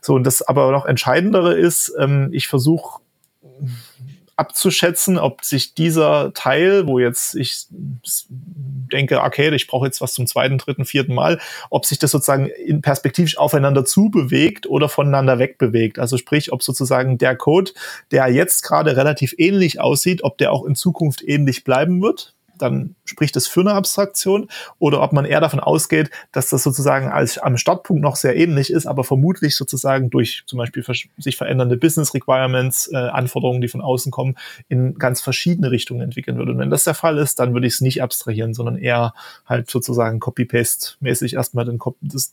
So, 0.00 0.14
und 0.14 0.23
das 0.23 0.42
aber 0.42 0.70
noch 0.70 0.87
entscheidendere 0.87 1.58
ist, 1.58 1.92
ähm, 1.99 2.28
ich 2.30 2.47
versuche 2.47 3.00
abzuschätzen, 4.38 5.18
ob 5.18 5.45
sich 5.45 5.75
dieser 5.75 6.33
Teil, 6.33 6.87
wo 6.87 6.99
jetzt 6.99 7.35
ich 7.35 7.66
denke, 7.71 9.21
okay, 9.21 9.52
ich 9.54 9.66
brauche 9.66 9.87
jetzt 9.87 10.00
was 10.00 10.14
zum 10.14 10.26
zweiten, 10.26 10.59
dritten, 10.59 10.85
vierten 10.85 11.12
Mal, 11.12 11.40
ob 11.71 11.85
sich 11.85 11.99
das 11.99 12.12
sozusagen 12.12 12.47
in 12.47 12.80
perspektivisch 12.80 13.37
aufeinander 13.37 13.85
zubewegt 13.85 14.66
oder 14.66 14.88
voneinander 14.88 15.38
wegbewegt. 15.38 15.99
Also 15.99 16.16
sprich, 16.16 16.52
ob 16.52 16.62
sozusagen 16.62 17.18
der 17.18 17.37
Code, 17.37 17.73
der 18.12 18.28
jetzt 18.28 18.62
gerade 18.62 18.97
relativ 18.97 19.35
ähnlich 19.38 19.80
aussieht, 19.80 20.23
ob 20.23 20.38
der 20.38 20.52
auch 20.52 20.64
in 20.64 20.76
Zukunft 20.76 21.23
ähnlich 21.23 21.64
bleiben 21.64 22.00
wird 22.00 22.35
dann 22.62 22.94
spricht 23.04 23.36
es 23.36 23.46
für 23.46 23.60
eine 23.60 23.72
Abstraktion 23.72 24.48
oder 24.78 25.02
ob 25.02 25.12
man 25.12 25.24
eher 25.24 25.40
davon 25.40 25.60
ausgeht, 25.60 26.10
dass 26.32 26.48
das 26.48 26.62
sozusagen 26.62 27.08
als 27.08 27.38
am 27.38 27.56
Startpunkt 27.56 28.02
noch 28.02 28.16
sehr 28.16 28.36
ähnlich 28.36 28.70
ist, 28.70 28.86
aber 28.86 29.04
vermutlich 29.04 29.56
sozusagen 29.56 30.10
durch 30.10 30.42
zum 30.46 30.58
Beispiel 30.58 30.84
sich 31.18 31.36
verändernde 31.36 31.76
Business 31.76 32.14
Requirements, 32.14 32.90
äh, 32.92 32.96
Anforderungen, 32.96 33.60
die 33.60 33.68
von 33.68 33.80
außen 33.80 34.12
kommen, 34.12 34.36
in 34.68 34.94
ganz 34.98 35.20
verschiedene 35.20 35.70
Richtungen 35.70 36.00
entwickeln 36.00 36.36
würde. 36.36 36.52
Und 36.52 36.58
wenn 36.58 36.70
das 36.70 36.84
der 36.84 36.94
Fall 36.94 37.18
ist, 37.18 37.38
dann 37.38 37.54
würde 37.54 37.66
ich 37.66 37.74
es 37.74 37.80
nicht 37.80 38.02
abstrahieren, 38.02 38.54
sondern 38.54 38.76
eher 38.76 39.14
halt 39.46 39.70
sozusagen 39.70 40.20
Copy-Paste-mäßig 40.20 41.34
erstmal 41.34 41.64
den, 41.64 41.78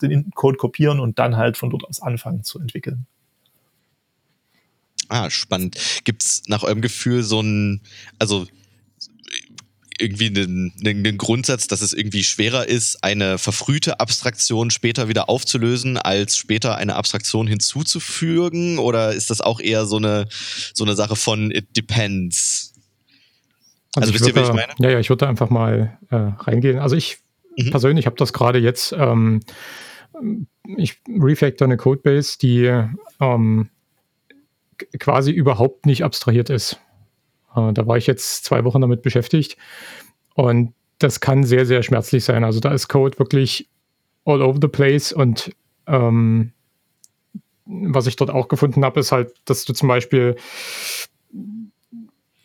den 0.02 0.30
Code 0.34 0.56
kopieren 0.56 1.00
und 1.00 1.18
dann 1.18 1.36
halt 1.36 1.56
von 1.56 1.70
dort 1.70 1.84
aus 1.84 2.00
anfangen 2.00 2.44
zu 2.44 2.58
entwickeln. 2.58 3.06
Ah, 5.08 5.30
spannend. 5.30 5.76
Gibt 6.04 6.24
es 6.24 6.42
nach 6.48 6.62
eurem 6.62 6.80
Gefühl 6.80 7.22
so 7.22 7.40
ein, 7.40 7.80
also 8.18 8.46
irgendwie 9.98 10.26
einen, 10.26 10.72
einen 10.84 11.18
Grundsatz, 11.18 11.66
dass 11.66 11.80
es 11.80 11.92
irgendwie 11.92 12.24
schwerer 12.24 12.68
ist, 12.68 13.02
eine 13.02 13.38
verfrühte 13.38 14.00
Abstraktion 14.00 14.70
später 14.70 15.08
wieder 15.08 15.28
aufzulösen, 15.28 15.96
als 15.98 16.36
später 16.36 16.76
eine 16.76 16.96
Abstraktion 16.96 17.46
hinzuzufügen? 17.46 18.78
Oder 18.78 19.12
ist 19.12 19.30
das 19.30 19.40
auch 19.40 19.60
eher 19.60 19.86
so 19.86 19.96
eine, 19.96 20.28
so 20.74 20.84
eine 20.84 20.94
Sache 20.94 21.16
von 21.16 21.50
it 21.50 21.76
depends? 21.76 22.74
Also, 23.94 24.12
also 24.12 24.14
wisst 24.14 24.28
ihr, 24.28 24.34
wie 24.34 24.40
ich 24.40 24.52
meine? 24.52 24.74
Ja, 24.78 24.90
ja, 24.90 24.98
ich 24.98 25.08
würde 25.08 25.26
einfach 25.26 25.50
mal 25.50 25.98
äh, 26.10 26.16
reingehen. 26.16 26.78
Also 26.78 26.96
ich 26.96 27.18
mhm. 27.56 27.70
persönlich 27.70 28.06
habe 28.06 28.16
das 28.16 28.32
gerade 28.32 28.58
jetzt, 28.58 28.92
ähm, 28.92 29.40
ich 30.76 30.98
refactor 31.08 31.66
eine 31.66 31.76
Codebase, 31.76 32.38
die 32.38 32.70
ähm, 33.20 33.70
quasi 34.98 35.30
überhaupt 35.30 35.86
nicht 35.86 36.04
abstrahiert 36.04 36.50
ist. 36.50 36.80
Äh, 37.56 37.72
da 37.72 37.86
war 37.86 37.96
ich 37.96 38.06
jetzt 38.06 38.44
zwei 38.44 38.64
Wochen 38.64 38.80
damit 38.80 39.02
beschäftigt 39.02 39.56
und 40.34 40.74
das 40.98 41.20
kann 41.20 41.44
sehr, 41.44 41.66
sehr 41.66 41.82
schmerzlich 41.82 42.24
sein. 42.24 42.44
Also 42.44 42.60
da 42.60 42.72
ist 42.72 42.88
Code 42.88 43.18
wirklich 43.18 43.68
all 44.24 44.42
over 44.42 44.58
the 44.60 44.68
place 44.68 45.12
und 45.12 45.50
ähm, 45.86 46.52
was 47.66 48.06
ich 48.06 48.16
dort 48.16 48.30
auch 48.30 48.48
gefunden 48.48 48.84
habe, 48.84 49.00
ist 49.00 49.12
halt, 49.12 49.34
dass 49.44 49.64
du 49.64 49.72
zum 49.72 49.88
Beispiel 49.88 50.36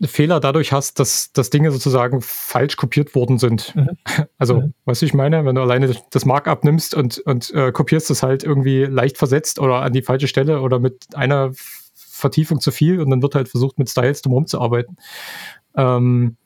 Fehler 0.04 0.40
dadurch 0.40 0.72
hast, 0.72 1.00
dass, 1.00 1.32
dass 1.32 1.52
Dinge 1.52 1.72
sozusagen 1.72 2.22
falsch 2.22 2.76
kopiert 2.76 3.14
worden 3.16 3.38
sind. 3.38 3.76
Mhm. 3.76 3.90
Also, 4.38 4.56
mhm. 4.56 4.74
du, 4.86 5.02
ich 5.04 5.14
meine, 5.14 5.46
wenn 5.46 5.54
du 5.54 5.62
alleine 5.62 5.96
das 6.10 6.26
Markup 6.26 6.64
nimmst 6.64 6.96
und, 6.96 7.20
und 7.20 7.54
äh, 7.54 7.72
kopierst 7.72 8.10
es 8.10 8.24
halt 8.24 8.44
irgendwie 8.44 8.86
leicht 8.86 9.18
versetzt 9.18 9.60
oder 9.60 9.84
an 9.84 9.94
die 9.94 10.02
falsche 10.02 10.28
Stelle 10.28 10.62
oder 10.62 10.80
mit 10.80 11.16
einer 11.16 11.52
Vertiefung 12.22 12.62
zu 12.62 12.72
viel 12.72 13.02
und 13.02 13.10
dann 13.10 13.22
wird 13.22 13.36
halt 13.36 13.50
versucht, 13.50 13.78
mit 13.78 13.90
Styles 13.90 14.22
drumherum 14.22 14.48
zu 14.48 14.62
arbeiten. 14.62 14.96
Ähm, 15.76 16.38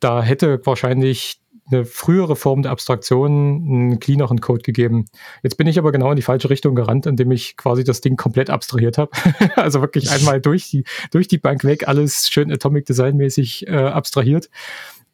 da 0.00 0.22
hätte 0.22 0.60
wahrscheinlich 0.64 1.40
eine 1.70 1.84
frühere 1.84 2.36
Form 2.36 2.62
der 2.62 2.72
Abstraktion 2.72 3.30
einen 3.30 4.00
cleaneren 4.00 4.40
Code 4.40 4.62
gegeben. 4.62 5.06
Jetzt 5.42 5.56
bin 5.56 5.66
ich 5.66 5.78
aber 5.78 5.92
genau 5.92 6.10
in 6.10 6.16
die 6.16 6.22
falsche 6.22 6.50
Richtung 6.50 6.74
gerannt, 6.74 7.06
indem 7.06 7.30
ich 7.30 7.56
quasi 7.56 7.84
das 7.84 8.00
Ding 8.00 8.16
komplett 8.16 8.50
abstrahiert 8.50 8.98
habe. 8.98 9.10
also 9.56 9.80
wirklich 9.80 10.10
einmal 10.10 10.40
durch 10.40 10.70
die, 10.70 10.84
durch 11.10 11.28
die 11.28 11.38
Bank 11.38 11.64
weg, 11.64 11.88
alles 11.88 12.28
schön 12.28 12.52
Atomic 12.52 12.86
Design 12.86 13.16
mäßig 13.16 13.68
äh, 13.68 13.76
abstrahiert. 13.76 14.50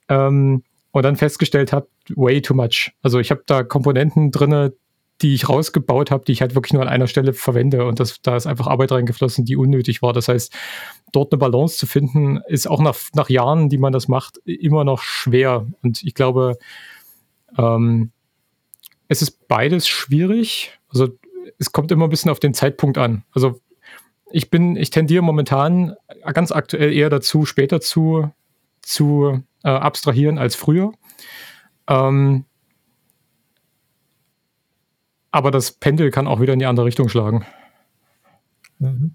Ähm, 0.09 0.63
und 0.91 1.03
dann 1.03 1.17
festgestellt 1.17 1.73
habe, 1.73 1.89
way 2.17 2.41
too 2.41 2.55
much. 2.55 2.93
Also 3.03 3.21
ich 3.21 3.31
habe 3.31 3.43
da 3.47 3.63
Komponenten 3.63 4.31
drinne, 4.31 4.73
die 5.21 5.35
ich 5.35 5.49
rausgebaut 5.49 6.11
habe, 6.11 6.25
die 6.25 6.33
ich 6.33 6.41
halt 6.41 6.55
wirklich 6.55 6.73
nur 6.73 6.83
an 6.83 6.89
einer 6.89 7.09
Stelle 7.09 7.33
verwende. 7.33 7.87
Und 7.87 7.99
das, 7.99 8.23
da 8.23 8.37
ist 8.37 8.47
einfach 8.47 8.69
Arbeit 8.69 8.93
reingeflossen, 8.93 9.45
die 9.45 9.57
unnötig 9.57 10.01
war. 10.01 10.13
Das 10.13 10.29
heißt, 10.29 10.53
dort 11.13 11.33
eine 11.33 11.39
Balance 11.39 11.77
zu 11.77 11.87
finden, 11.87 12.41
ist 12.49 12.69
auch 12.69 12.81
nach, 12.81 12.97
nach 13.15 13.29
Jahren, 13.29 13.69
die 13.69 13.79
man 13.79 13.93
das 13.93 14.09
macht, 14.09 14.39
immer 14.45 14.85
noch 14.85 15.03
schwer. 15.03 15.67
Und 15.83 16.03
ich 16.03 16.15
glaube, 16.15 16.57
ähm, 17.57 18.13
es 19.09 19.23
ist 19.23 19.49
beides 19.49 19.89
schwierig. 19.89 20.79
Also 20.89 21.09
es 21.59 21.73
kommt 21.73 21.91
immer 21.91 22.07
ein 22.07 22.11
bisschen 22.11 22.31
auf 22.31 22.41
den 22.41 22.55
Zeitpunkt 22.55 22.99
an. 22.99 23.25
Also 23.33 23.61
ich 24.31 24.51
bin, 24.51 24.77
ich 24.77 24.91
tendiere 24.91 25.23
momentan 25.23 25.95
ganz 26.33 26.53
aktuell 26.53 26.93
eher 26.93 27.11
dazu, 27.11 27.45
später 27.45 27.81
zu, 27.81 28.31
zu 28.83 29.43
äh, 29.65 29.69
abstrahieren 29.69 30.39
als 30.39 30.55
früher. 30.55 30.93
Ähm, 31.89 32.45
aber 35.38 35.50
das 35.50 35.71
Pendel 35.73 36.11
kann 36.11 36.26
auch 36.26 36.40
wieder 36.40 36.52
in 36.52 36.59
die 36.59 36.66
andere 36.66 36.87
Richtung 36.87 37.09
schlagen. 37.09 37.47
Mhm. 38.80 39.14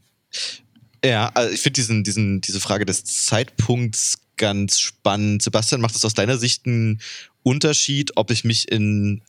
Ja, 1.06 1.30
also 1.34 1.54
ich 1.54 1.62
finde 1.62 1.76
diesen, 1.76 2.04
diesen, 2.04 2.40
diese 2.40 2.62
Frage 2.62 2.86
des 2.86 3.04
Zeitpunkts 3.04 4.20
ganz 4.38 4.80
spannend. 4.80 5.42
Sebastian, 5.42 5.82
macht 5.82 5.96
es 5.96 6.06
aus 6.06 6.14
deiner 6.14 6.38
Sicht 6.38 6.66
einen 6.66 7.02
Unterschied, 7.44 8.14
ob 8.16 8.32
ich 8.32 8.46
mich 8.46 8.72
in, 8.72 9.22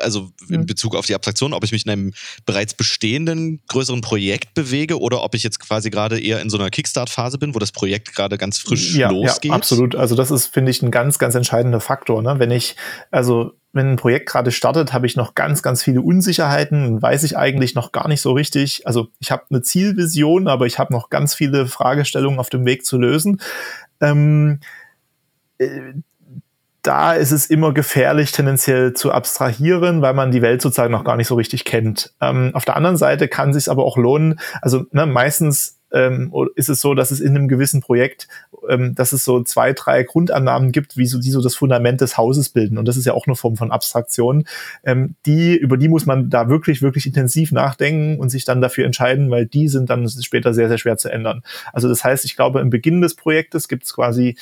also 0.00 0.30
in 0.48 0.60
mhm. 0.60 0.66
Bezug 0.66 0.94
auf 0.94 1.06
die 1.06 1.14
Abstraktion, 1.14 1.52
ob 1.52 1.64
ich 1.64 1.72
mich 1.72 1.84
in 1.86 1.92
einem 1.92 2.12
bereits 2.46 2.74
bestehenden 2.74 3.60
größeren 3.68 4.00
Projekt 4.00 4.54
bewege 4.54 5.00
oder 5.00 5.22
ob 5.22 5.34
ich 5.34 5.42
jetzt 5.42 5.58
quasi 5.60 5.90
gerade 5.90 6.20
eher 6.20 6.40
in 6.40 6.50
so 6.50 6.56
einer 6.56 6.70
Kickstart-Phase 6.70 7.38
bin, 7.38 7.54
wo 7.54 7.58
das 7.58 7.72
Projekt 7.72 8.14
gerade 8.14 8.38
ganz 8.38 8.58
frisch 8.58 8.94
ja, 8.94 9.10
losgeht? 9.10 9.50
Ja, 9.50 9.56
absolut. 9.56 9.96
Also 9.96 10.14
das 10.14 10.30
ist, 10.30 10.46
finde 10.46 10.70
ich, 10.70 10.82
ein 10.82 10.90
ganz, 10.90 11.18
ganz 11.18 11.34
entscheidender 11.34 11.80
Faktor. 11.80 12.22
Ne? 12.22 12.38
Wenn 12.38 12.50
ich, 12.50 12.76
also 13.10 13.52
wenn 13.72 13.90
ein 13.90 13.96
Projekt 13.96 14.28
gerade 14.28 14.52
startet, 14.52 14.92
habe 14.92 15.06
ich 15.06 15.16
noch 15.16 15.34
ganz, 15.34 15.62
ganz 15.62 15.82
viele 15.82 16.00
Unsicherheiten, 16.00 17.02
weiß 17.02 17.24
ich 17.24 17.36
eigentlich 17.36 17.74
noch 17.74 17.90
gar 17.90 18.06
nicht 18.06 18.20
so 18.20 18.32
richtig. 18.32 18.86
Also 18.86 19.08
ich 19.18 19.32
habe 19.32 19.44
eine 19.50 19.62
Zielvision, 19.62 20.46
aber 20.46 20.66
ich 20.66 20.78
habe 20.78 20.92
noch 20.92 21.10
ganz 21.10 21.34
viele 21.34 21.66
Fragestellungen 21.66 22.38
auf 22.38 22.50
dem 22.50 22.64
Weg 22.64 22.86
zu 22.86 22.98
lösen. 22.98 23.40
Ähm, 24.00 24.60
äh, 25.58 25.94
da 26.84 27.14
ist 27.14 27.32
es 27.32 27.46
immer 27.46 27.72
gefährlich, 27.72 28.30
tendenziell 28.30 28.92
zu 28.92 29.10
abstrahieren, 29.10 30.02
weil 30.02 30.12
man 30.12 30.30
die 30.30 30.42
Welt 30.42 30.60
sozusagen 30.60 30.92
noch 30.92 31.02
gar 31.04 31.16
nicht 31.16 31.28
so 31.28 31.34
richtig 31.34 31.64
kennt. 31.64 32.12
Ähm, 32.20 32.50
auf 32.52 32.66
der 32.66 32.76
anderen 32.76 32.98
Seite 32.98 33.26
kann 33.26 33.54
sich 33.54 33.70
aber 33.70 33.84
auch 33.84 33.96
lohnen, 33.96 34.38
also 34.60 34.84
ne, 34.92 35.06
meistens 35.06 35.80
ähm, 35.94 36.32
ist 36.56 36.68
es 36.68 36.80
so, 36.80 36.94
dass 36.94 37.10
es 37.10 37.20
in 37.20 37.36
einem 37.36 37.48
gewissen 37.48 37.80
Projekt, 37.80 38.28
ähm, 38.68 38.94
dass 38.94 39.12
es 39.12 39.24
so 39.24 39.42
zwei, 39.44 39.72
drei 39.72 40.02
Grundannahmen 40.02 40.72
gibt, 40.72 40.96
wie 40.96 41.06
so, 41.06 41.18
die 41.18 41.30
so 41.30 41.40
das 41.40 41.54
Fundament 41.54 42.00
des 42.00 42.18
Hauses 42.18 42.50
bilden. 42.50 42.76
Und 42.78 42.86
das 42.86 42.96
ist 42.96 43.06
ja 43.06 43.14
auch 43.14 43.26
eine 43.26 43.36
Form 43.36 43.56
von 43.56 43.70
Abstraktion. 43.70 44.44
Ähm, 44.82 45.14
die, 45.24 45.56
über 45.56 45.76
die 45.76 45.88
muss 45.88 46.04
man 46.04 46.28
da 46.28 46.48
wirklich, 46.48 46.82
wirklich 46.82 47.06
intensiv 47.06 47.52
nachdenken 47.52 48.18
und 48.18 48.28
sich 48.28 48.44
dann 48.44 48.60
dafür 48.60 48.84
entscheiden, 48.84 49.30
weil 49.30 49.46
die 49.46 49.68
sind 49.68 49.88
dann 49.88 50.06
später 50.08 50.52
sehr, 50.52 50.68
sehr 50.68 50.78
schwer 50.78 50.96
zu 50.96 51.08
ändern. 51.10 51.42
Also 51.72 51.88
das 51.88 52.02
heißt, 52.02 52.24
ich 52.24 52.34
glaube, 52.36 52.60
im 52.60 52.70
Beginn 52.70 53.00
des 53.00 53.14
Projektes 53.14 53.68
gibt 53.68 53.84
es 53.84 53.94
quasi 53.94 54.36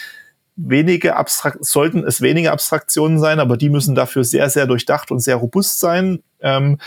wenige 0.57 1.17
Abstrakt 1.17 1.65
sollten 1.65 2.05
es 2.05 2.21
wenige 2.21 2.53
Abstraktionen 2.53 3.19
sein, 3.19 3.41
aber 3.41 3.57
die 3.57 3.71
müssen 3.71 3.95
dafür 3.95 4.25
sehr, 4.25 4.51
sehr 4.51 4.67
durchdacht 4.67 5.11
und 5.11 5.21
sehr 5.21 5.37
robust 5.37 5.81
sein. 5.81 6.23
Ähm, 6.41 6.79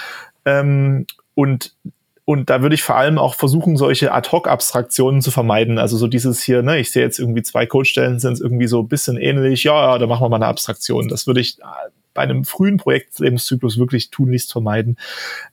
ähm, 0.46 1.06
und 1.34 1.76
und 2.28 2.50
da 2.50 2.64
würde 2.64 2.74
ich 2.74 2.82
vor 2.82 2.96
allem 2.96 3.20
auch 3.20 3.36
versuchen, 3.36 3.78
solche 3.78 4.12
Ad-Hoc-Abstraktionen 4.12 5.22
zu 5.22 5.30
vermeiden. 5.30 5.78
Also 5.78 5.96
so 5.96 6.08
dieses 6.08 6.42
hier, 6.42 6.64
ne, 6.64 6.80
ich 6.80 6.92
sehe 6.92 7.04
jetzt 7.04 7.20
irgendwie 7.20 7.44
zwei 7.44 7.68
Codestellen, 7.68 8.20
sind 8.20 8.42
irgendwie 8.42 8.66
so 8.66 8.82
ein 8.82 8.88
bisschen 8.88 9.18
ähnlich, 9.18 9.64
ja, 9.64 9.92
ja, 9.92 9.98
da 10.00 10.08
machen 10.08 10.24
wir 10.24 10.30
mal 10.30 10.38
eine 10.38 10.48
Abstraktion. 10.48 11.08
Das 11.08 11.28
würde 11.28 11.42
ich 11.42 11.60
bei 12.16 12.24
einem 12.24 12.44
frühen 12.44 12.78
Projektlebenszyklus 12.78 13.78
wirklich 13.78 14.10
tunlichst 14.10 14.52
vermeiden. 14.52 14.98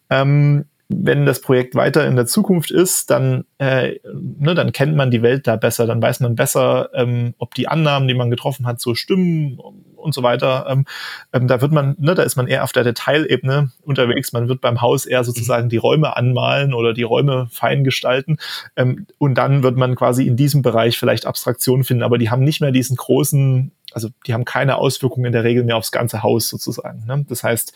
Ähm, 0.09 0.65
wenn 0.95 1.27
das 1.27 1.41
Projekt 1.41 1.75
weiter 1.75 2.07
in 2.07 2.17
der 2.17 2.27
Zukunft 2.27 2.71
ist, 2.71 3.11
dann, 3.11 3.45
äh, 3.59 3.99
ne, 4.05 4.55
dann 4.55 4.73
kennt 4.73 4.97
man 4.97 5.11
die 5.11 5.23
Welt 5.23 5.47
da 5.47 5.57
besser, 5.57 5.87
dann 5.87 6.03
weiß 6.03 6.21
man 6.21 6.35
besser, 6.35 6.91
ähm, 6.95 7.35
ob 7.39 7.55
die 7.55 7.69
Annahmen, 7.69 8.09
die 8.09 8.15
man 8.15 8.31
getroffen 8.31 8.67
hat, 8.67 8.81
so 8.81 8.95
stimmen 8.95 9.59
und 9.97 10.15
so 10.15 10.23
weiter. 10.23 10.67
Ähm, 10.69 10.85
ähm, 11.33 11.49
da 11.49 11.61
wird 11.61 11.73
man, 11.73 11.97
ne, 11.99 12.15
da 12.15 12.23
ist 12.23 12.37
man 12.37 12.49
eher 12.49 12.65
auf 12.65 12.73
der 12.73 12.85
Detailebene 12.85 13.71
unterwegs. 13.83 14.33
Man 14.33 14.49
wird 14.49 14.61
beim 14.61 14.81
Haus 14.81 15.07
eher 15.07 15.25
sozusagen 15.25 15.69
die 15.69 15.77
Räume 15.77 16.17
anmalen 16.17 16.75
oder 16.75 16.93
die 16.93 17.05
Räume 17.05 17.49
fein 17.51 17.85
gestalten. 17.85 18.37
Ähm, 18.77 19.07
und 19.19 19.35
dann 19.35 19.63
wird 19.63 19.77
man 19.77 19.95
quasi 19.95 20.27
in 20.27 20.37
diesem 20.37 20.63
Bereich 20.63 20.99
vielleicht 20.99 21.27
Abstraktionen 21.27 21.85
finden, 21.85 22.03
aber 22.03 22.19
die 22.19 22.31
haben 22.31 22.45
nicht 22.45 22.61
mehr 22.61 22.73
diesen 22.73 22.97
großen, 22.97 23.73
also 23.93 24.09
die 24.27 24.35
haben 24.35 24.45
keine 24.45 24.77
Auswirkungen 24.77 25.27
in 25.27 25.33
der 25.33 25.45
Regel 25.45 25.65
mehr 25.65 25.77
aufs 25.77 25.93
ganze 25.93 26.23
Haus 26.23 26.49
sozusagen. 26.49 27.05
Ne? 27.07 27.25
Das 27.29 27.45
heißt, 27.45 27.73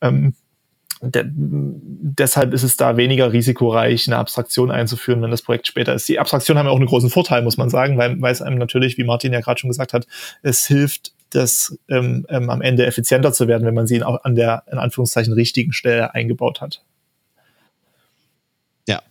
ähm, 0.00 0.34
de 1.10 1.24
deshalb 1.26 2.52
ist 2.52 2.62
es 2.62 2.76
da 2.76 2.96
weniger 2.96 3.32
risikoreich, 3.32 4.06
eine 4.06 4.18
Abstraktion 4.18 4.70
einzuführen, 4.70 5.22
wenn 5.22 5.30
das 5.30 5.42
Projekt 5.42 5.66
später 5.66 5.94
ist. 5.94 6.08
Die 6.08 6.18
Abstraktionen 6.18 6.58
haben 6.58 6.66
ja 6.66 6.72
auch 6.72 6.76
einen 6.76 6.86
großen 6.86 7.10
Vorteil, 7.10 7.42
muss 7.42 7.56
man 7.56 7.70
sagen, 7.70 7.98
weil, 7.98 8.20
weil 8.20 8.32
es 8.32 8.42
einem 8.42 8.58
natürlich, 8.58 8.98
wie 8.98 9.04
Martin 9.04 9.32
ja 9.32 9.40
gerade 9.40 9.58
schon 9.58 9.70
gesagt 9.70 9.92
hat, 9.92 10.06
es 10.42 10.66
hilft, 10.66 11.12
das 11.30 11.76
ähm, 11.88 12.26
ähm, 12.28 12.50
am 12.50 12.62
Ende 12.62 12.86
effizienter 12.86 13.32
zu 13.32 13.48
werden, 13.48 13.66
wenn 13.66 13.74
man 13.74 13.86
sie 13.86 14.02
auch 14.02 14.22
an 14.24 14.34
der, 14.34 14.62
in 14.70 14.78
Anführungszeichen, 14.78 15.32
richtigen 15.32 15.72
Stelle 15.72 16.14
eingebaut 16.14 16.60
hat. 16.60 16.82
Ja, 18.86 19.02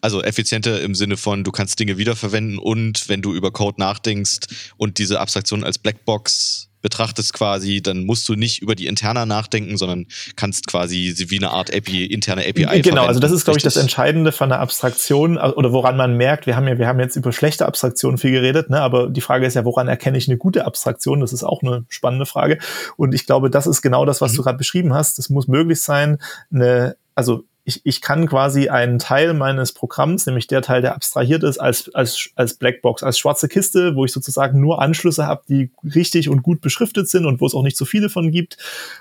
also 0.00 0.22
effizienter 0.22 0.80
im 0.80 0.94
Sinne 0.94 1.16
von, 1.16 1.42
du 1.42 1.50
kannst 1.50 1.80
Dinge 1.80 1.98
wiederverwenden 1.98 2.58
und 2.58 3.08
wenn 3.08 3.22
du 3.22 3.34
über 3.34 3.50
Code 3.50 3.80
nachdenkst 3.80 4.74
und 4.76 4.98
diese 4.98 5.18
Abstraktion 5.18 5.64
als 5.64 5.78
Blackbox 5.78 6.68
betrachtest 6.82 7.32
quasi, 7.32 7.80
dann 7.80 8.04
musst 8.04 8.28
du 8.28 8.34
nicht 8.34 8.60
über 8.60 8.74
die 8.74 8.86
Interna 8.86 9.24
nachdenken, 9.24 9.76
sondern 9.76 10.06
kannst 10.36 10.66
quasi 10.66 11.14
wie 11.28 11.38
eine 11.38 11.50
Art 11.50 11.74
API, 11.74 12.04
interne 12.06 12.42
API 12.42 12.52
Genau, 12.52 12.72
verwenden. 12.72 12.98
also 12.98 13.20
das 13.20 13.32
ist, 13.32 13.44
glaube 13.44 13.58
ich, 13.58 13.64
das 13.64 13.76
Entscheidende 13.76 14.32
von 14.32 14.48
der 14.48 14.60
Abstraktion 14.60 15.38
oder 15.38 15.72
woran 15.72 15.96
man 15.96 16.16
merkt, 16.16 16.46
wir 16.46 16.56
haben 16.56 16.68
ja, 16.68 16.78
wir 16.78 16.86
haben 16.86 17.00
jetzt 17.00 17.16
über 17.16 17.32
schlechte 17.32 17.66
Abstraktionen 17.66 18.18
viel 18.18 18.32
geredet, 18.32 18.68
ne, 18.70 18.80
aber 18.80 19.08
die 19.08 19.20
Frage 19.20 19.46
ist 19.46 19.54
ja, 19.54 19.64
woran 19.64 19.88
erkenne 19.88 20.18
ich 20.18 20.28
eine 20.28 20.36
gute 20.36 20.64
Abstraktion? 20.66 21.20
Das 21.20 21.32
ist 21.32 21.44
auch 21.44 21.62
eine 21.62 21.84
spannende 21.88 22.26
Frage. 22.26 22.58
Und 22.96 23.14
ich 23.14 23.26
glaube, 23.26 23.50
das 23.50 23.66
ist 23.66 23.82
genau 23.82 24.04
das, 24.04 24.20
was 24.20 24.32
mhm. 24.32 24.36
du 24.36 24.42
gerade 24.42 24.58
beschrieben 24.58 24.92
hast. 24.92 25.18
Es 25.18 25.30
muss 25.30 25.48
möglich 25.48 25.80
sein, 25.80 26.18
eine, 26.52 26.96
also 27.14 27.44
ich, 27.64 27.80
ich 27.84 28.00
kann 28.00 28.26
quasi 28.26 28.68
einen 28.68 28.98
Teil 28.98 29.34
meines 29.34 29.72
Programms, 29.72 30.26
nämlich 30.26 30.48
der 30.48 30.62
Teil, 30.62 30.82
der 30.82 30.96
abstrahiert 30.96 31.44
ist, 31.44 31.58
als, 31.58 31.94
als, 31.94 32.30
als 32.34 32.54
Blackbox, 32.54 33.04
als 33.04 33.18
schwarze 33.18 33.46
Kiste, 33.46 33.94
wo 33.94 34.04
ich 34.04 34.12
sozusagen 34.12 34.60
nur 34.60 34.82
Anschlüsse 34.82 35.26
habe, 35.26 35.42
die 35.48 35.70
richtig 35.84 36.28
und 36.28 36.42
gut 36.42 36.60
beschriftet 36.60 37.08
sind 37.08 37.24
und 37.24 37.40
wo 37.40 37.46
es 37.46 37.54
auch 37.54 37.62
nicht 37.62 37.76
so 37.76 37.84
viele 37.84 38.08
von 38.08 38.32
gibt, 38.32 38.58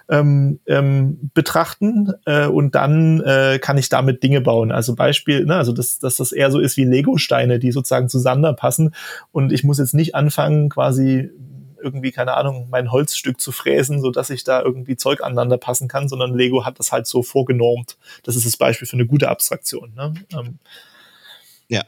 ähm, 0.10 0.60
ähm, 0.68 1.32
betrachten. 1.34 2.13
Äh, 2.25 2.46
und 2.46 2.75
dann 2.75 3.22
äh, 3.22 3.58
kann 3.60 3.80
ich 3.80 3.89
damit 3.89 4.22
Dinge 4.22 4.41
bauen. 4.41 4.72
Also 4.72 4.96
Beispiel, 4.96 5.46
ne, 5.46 5.56
also 5.56 5.72
dass, 5.72 5.98
dass 5.98 6.18
das 6.18 6.32
eher 6.32 6.51
so 6.51 6.60
ist 6.60 6.77
wie 6.77 6.86
Lego-Steine, 6.86 7.58
die 7.58 7.72
sozusagen 7.72 8.10
zueinander 8.10 8.53
passen. 8.53 8.94
Und 9.32 9.51
ich 9.51 9.63
muss 9.63 9.80
jetzt 9.80 9.96
nicht 9.96 10.13
anfangen, 10.13 10.70
quasi 10.70 11.32
irgendwie, 11.82 12.12
keine 12.12 12.36
Ahnung, 12.36 12.68
mein 12.70 12.92
Holzstück 12.92 13.40
zu 13.40 13.52
fräsen, 13.52 14.02
so 14.02 14.12
dass 14.12 14.30
ich 14.30 14.44
da 14.44 14.62
irgendwie 14.62 14.96
Zeug 14.96 15.22
aneinander 15.22 15.58
passen 15.58 15.88
kann, 15.88 16.08
sondern 16.08 16.36
Lego 16.36 16.66
hat 16.66 16.80
das 16.80 16.92
halt 16.92 17.08
so 17.08 17.24
vorgenormt. 17.24 17.98
Das 18.24 18.36
ist 18.36 18.46
das 18.46 18.58
Beispiel 18.58 18.88
für 18.88 18.98
eine 18.98 19.06
gute 19.06 19.30
Abstraktion. 19.30 19.94
Ne? 19.96 20.14
Ähm. 20.34 20.60
Ja. 21.68 21.84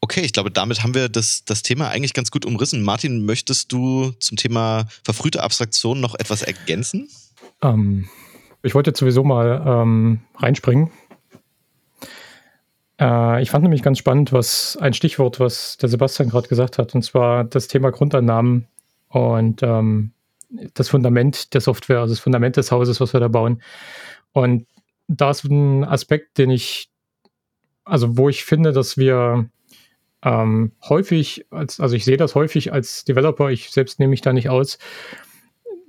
Okay, 0.00 0.20
ich 0.20 0.32
glaube, 0.32 0.50
damit 0.50 0.82
haben 0.82 0.94
wir 0.94 1.08
das, 1.08 1.44
das 1.44 1.62
Thema 1.62 1.88
eigentlich 1.88 2.14
ganz 2.14 2.30
gut 2.30 2.44
umrissen. 2.44 2.82
Martin, 2.82 3.24
möchtest 3.24 3.72
du 3.72 4.12
zum 4.20 4.36
Thema 4.36 4.86
verfrühte 5.04 5.42
Abstraktion 5.42 6.00
noch 6.00 6.14
etwas 6.14 6.42
ergänzen? 6.42 7.08
Ähm, 7.62 8.08
ich 8.62 8.74
wollte 8.74 8.90
jetzt 8.90 8.98
sowieso 8.98 9.24
mal 9.24 9.64
ähm, 9.66 10.20
reinspringen. 10.36 10.90
Äh, 13.00 13.42
ich 13.42 13.50
fand 13.50 13.62
nämlich 13.62 13.82
ganz 13.82 13.98
spannend, 13.98 14.32
was 14.32 14.76
ein 14.80 14.92
Stichwort, 14.92 15.40
was 15.40 15.76
der 15.76 15.88
Sebastian 15.88 16.30
gerade 16.30 16.48
gesagt 16.48 16.78
hat, 16.78 16.94
und 16.94 17.02
zwar 17.02 17.44
das 17.44 17.68
Thema 17.68 17.90
Grundannahmen 17.90 18.66
und 19.08 19.62
ähm, 19.62 20.12
das 20.74 20.88
Fundament 20.88 21.54
der 21.54 21.60
Software, 21.60 22.00
also 22.00 22.14
das 22.14 22.20
Fundament 22.20 22.56
des 22.56 22.70
Hauses, 22.70 23.00
was 23.00 23.12
wir 23.12 23.20
da 23.20 23.28
bauen. 23.28 23.62
Und 24.32 24.66
da 25.08 25.30
ist 25.30 25.44
ein 25.44 25.84
Aspekt, 25.84 26.38
den 26.38 26.50
ich, 26.50 26.88
also 27.84 28.16
wo 28.16 28.28
ich 28.28 28.44
finde, 28.44 28.72
dass 28.72 28.96
wir 28.96 29.48
ähm, 30.22 30.72
häufig, 30.88 31.46
als, 31.50 31.80
also 31.80 31.94
ich 31.94 32.04
sehe 32.04 32.16
das 32.16 32.34
häufig 32.34 32.72
als 32.72 33.04
Developer, 33.04 33.50
ich 33.50 33.70
selbst 33.70 33.98
nehme 33.98 34.10
mich 34.10 34.22
da 34.22 34.32
nicht 34.32 34.48
aus, 34.48 34.78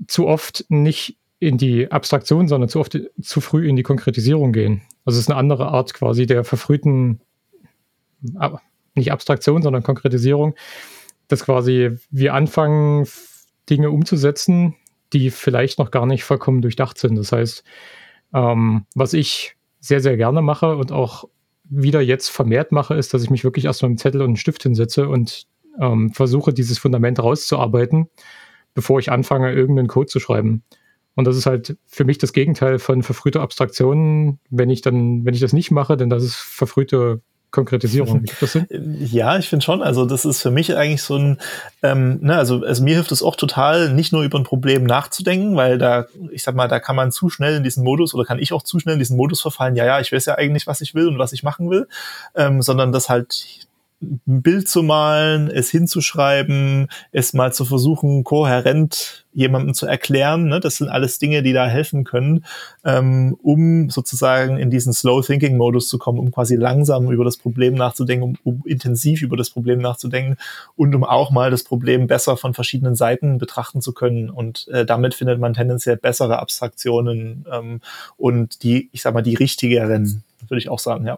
zu 0.08 0.28
oft 0.28 0.66
nicht 0.70 1.18
in 1.40 1.58
die 1.58 1.92
Abstraktion, 1.92 2.48
sondern 2.48 2.70
zu 2.70 2.80
oft 2.80 3.00
zu 3.22 3.42
früh 3.42 3.68
in 3.68 3.76
die 3.76 3.84
Konkretisierung 3.84 4.54
gehen. 4.54 4.82
Also 5.08 5.20
es 5.20 5.24
ist 5.24 5.32
eine 5.32 5.40
andere 5.40 5.70
Art 5.70 5.94
quasi 5.94 6.26
der 6.26 6.44
verfrühten, 6.44 7.22
nicht 8.94 9.14
Abstraktion, 9.14 9.62
sondern 9.62 9.82
Konkretisierung, 9.82 10.54
dass 11.30 11.46
quasi 11.46 11.92
wir 12.12 12.34
anfangen, 12.34 13.08
Dinge 13.70 13.90
umzusetzen, 13.90 14.76
die 15.14 15.32
vielleicht 15.32 15.80
noch 15.80 15.92
gar 15.92 16.06
nicht 16.06 16.26
vollkommen 16.26 16.62
durchdacht 16.62 16.98
sind. 16.98 17.16
Das 17.16 17.32
heißt, 17.32 17.64
ähm, 18.34 18.86
was 18.96 19.14
ich 19.14 19.56
sehr, 19.80 20.02
sehr 20.02 20.18
gerne 20.18 20.42
mache 20.42 20.76
und 20.76 20.92
auch 20.92 21.30
wieder 21.64 22.02
jetzt 22.02 22.28
vermehrt 22.28 22.74
mache, 22.74 22.96
ist, 22.96 23.14
dass 23.14 23.24
ich 23.24 23.30
mich 23.30 23.46
wirklich 23.46 23.64
erstmal 23.64 23.92
mit 23.92 24.02
Zettel 24.02 24.22
und 24.22 24.28
einen 24.28 24.36
Stift 24.36 24.64
hinsetze 24.64 25.08
und 25.08 25.48
ähm, 25.80 26.12
versuche, 26.12 26.54
dieses 26.54 26.80
Fundament 26.80 27.24
rauszuarbeiten, 27.24 28.10
bevor 28.74 29.00
ich 29.00 29.10
anfange, 29.10 29.54
irgendeinen 29.54 29.88
Code 29.88 30.08
zu 30.08 30.20
schreiben. 30.20 30.64
Und 31.18 31.26
das 31.26 31.36
ist 31.36 31.48
halt 31.48 31.78
für 31.88 32.06
mich 32.06 32.20
das 32.20 32.32
Gegenteil 32.32 32.78
von 32.78 33.02
verfrühter 33.02 33.42
Abstraktion. 33.42 34.38
Wenn 34.52 34.70
ich 34.70 34.82
dann, 34.82 35.26
wenn 35.26 35.34
ich 35.34 35.40
das 35.40 35.52
nicht 35.52 35.72
mache, 35.72 35.98
denn 35.98 36.12
das 36.12 36.24
ist 36.24 36.36
verfrühte 36.36 37.22
Konkretisierung. 37.50 38.26
Ja, 38.70 39.38
ich 39.40 39.50
finde 39.50 39.66
schon. 39.66 39.82
Also 39.82 40.06
das 40.06 40.26
ist 40.26 40.44
für 40.44 40.52
mich 40.52 40.76
eigentlich 40.78 41.02
so 41.02 41.16
ein, 41.16 41.40
ähm, 41.82 42.20
ne, 42.22 42.36
also, 42.36 42.62
also 42.64 42.84
mir 42.84 42.94
hilft 42.94 43.12
es 43.12 43.24
auch 43.24 43.36
total, 43.36 43.94
nicht 43.94 44.14
nur 44.14 44.22
über 44.22 44.38
ein 44.38 44.44
Problem 44.44 44.84
nachzudenken, 44.84 45.56
weil 45.56 45.80
da, 45.80 46.06
ich 46.32 46.44
sag 46.44 46.54
mal, 46.56 46.68
da 46.68 46.80
kann 46.80 46.96
man 46.96 47.12
zu 47.12 47.30
schnell 47.30 47.56
in 47.56 47.64
diesen 47.64 47.84
Modus 47.84 48.14
oder 48.14 48.26
kann 48.26 48.38
ich 48.38 48.54
auch 48.54 48.62
zu 48.62 48.80
schnell 48.80 48.94
in 48.94 49.00
diesen 49.00 49.18
Modus 49.18 49.42
verfallen, 49.42 49.76
ja, 49.76 49.86
ja, 49.86 50.00
ich 50.00 50.12
weiß 50.12 50.26
ja 50.26 50.36
eigentlich, 50.36 50.68
was 50.68 50.82
ich 50.82 50.94
will 50.94 51.08
und 51.08 51.18
was 51.18 51.34
ich 51.34 51.42
machen 51.42 51.72
will, 51.72 51.88
ähm, 52.36 52.62
sondern 52.62 52.92
das 52.92 53.10
halt 53.10 53.67
ein 54.02 54.42
Bild 54.44 54.70
zu 54.70 54.84
malen, 54.84 55.50
es 55.50 55.72
hinzuschreiben, 55.72 56.88
es 57.12 57.34
mal 57.34 57.52
zu 57.52 57.66
versuchen, 57.66 58.24
kohärent 58.24 59.26
jemandem 59.34 59.74
zu 59.74 59.88
erklären. 59.88 60.48
Ne? 60.48 60.60
Das 60.60 60.78
sind 60.78 60.90
alles 60.90 61.18
Dinge, 61.18 61.42
die 61.42 61.54
da 61.54 61.68
helfen 61.68 62.04
können, 62.04 62.46
ähm, 62.86 63.36
um 63.42 63.90
sozusagen 63.90 64.58
in 64.58 64.70
diesen 64.70 64.94
Slow-Thinking-Modus 64.94 65.88
zu 65.88 65.98
kommen, 65.98 66.20
um 66.20 66.32
quasi 66.32 66.56
langsam 66.56 67.12
über 67.12 67.24
das 67.24 67.38
Problem 67.38 67.74
nachzudenken, 67.74 68.24
um, 68.24 68.38
um, 68.44 68.64
intensiv 68.66 69.24
über 69.24 69.36
das 69.36 69.50
Problem 69.50 69.80
nachzudenken 69.80 70.38
und 70.76 70.94
um 70.94 71.04
auch 71.04 71.32
mal 71.32 71.50
das 71.50 71.64
Problem 71.64 72.06
besser 72.06 72.38
von 72.38 72.54
verschiedenen 72.54 72.96
Seiten 72.96 73.40
betrachten 73.40 73.82
zu 73.82 73.94
können. 73.94 74.30
Und 74.30 74.68
äh, 74.68 74.86
damit 74.86 75.16
findet 75.16 75.40
man 75.40 75.54
tendenziell 75.54 75.98
bessere 75.98 76.40
Abstraktionen 76.40 77.46
ähm, 77.52 77.82
und 78.16 78.62
die, 78.62 78.90
ich 78.92 79.02
sag 79.02 79.16
mal, 79.16 79.24
die 79.24 79.36
richtigeren, 79.36 80.24
würde 80.48 80.60
ich 80.60 80.70
auch 80.70 80.80
sagen, 80.80 81.06
ja. 81.08 81.18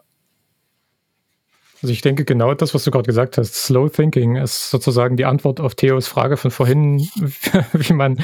Also 1.82 1.94
ich 1.94 2.02
denke 2.02 2.26
genau 2.26 2.54
das, 2.54 2.74
was 2.74 2.84
du 2.84 2.92
gerade 2.92 3.08
gesagt 3.08 3.38
hast, 3.38 3.56
Slow 3.56 3.90
Thinking 3.90 4.36
ist 4.36 4.70
sozusagen 4.70 5.16
die 5.16 5.26
Antwort 5.26 5.60
auf 5.60 5.76
Theos 5.76 6.08
Frage 6.08 6.36
von 6.36 6.52
vorhin, 6.52 7.00
wie 7.74 7.94
man 7.94 8.20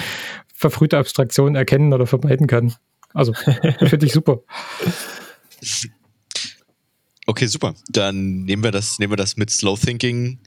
verfrühte 0.53 0.97
Abstraktionen 0.97 1.55
erkennen 1.55 1.93
oder 1.93 2.05
vermeiden 2.05 2.47
kann. 2.47 2.73
Also 3.13 3.33
finde 3.79 4.05
ich 4.05 4.13
super. 4.13 4.39
Okay, 7.27 7.47
super. 7.47 7.73
Dann 7.89 8.43
nehmen 8.43 8.63
wir 8.63 8.71
das, 8.71 8.99
nehmen 8.99 9.11
wir 9.11 9.17
das 9.17 9.35
mit 9.35 9.49
Slow 9.49 9.79
Thinking 9.79 10.39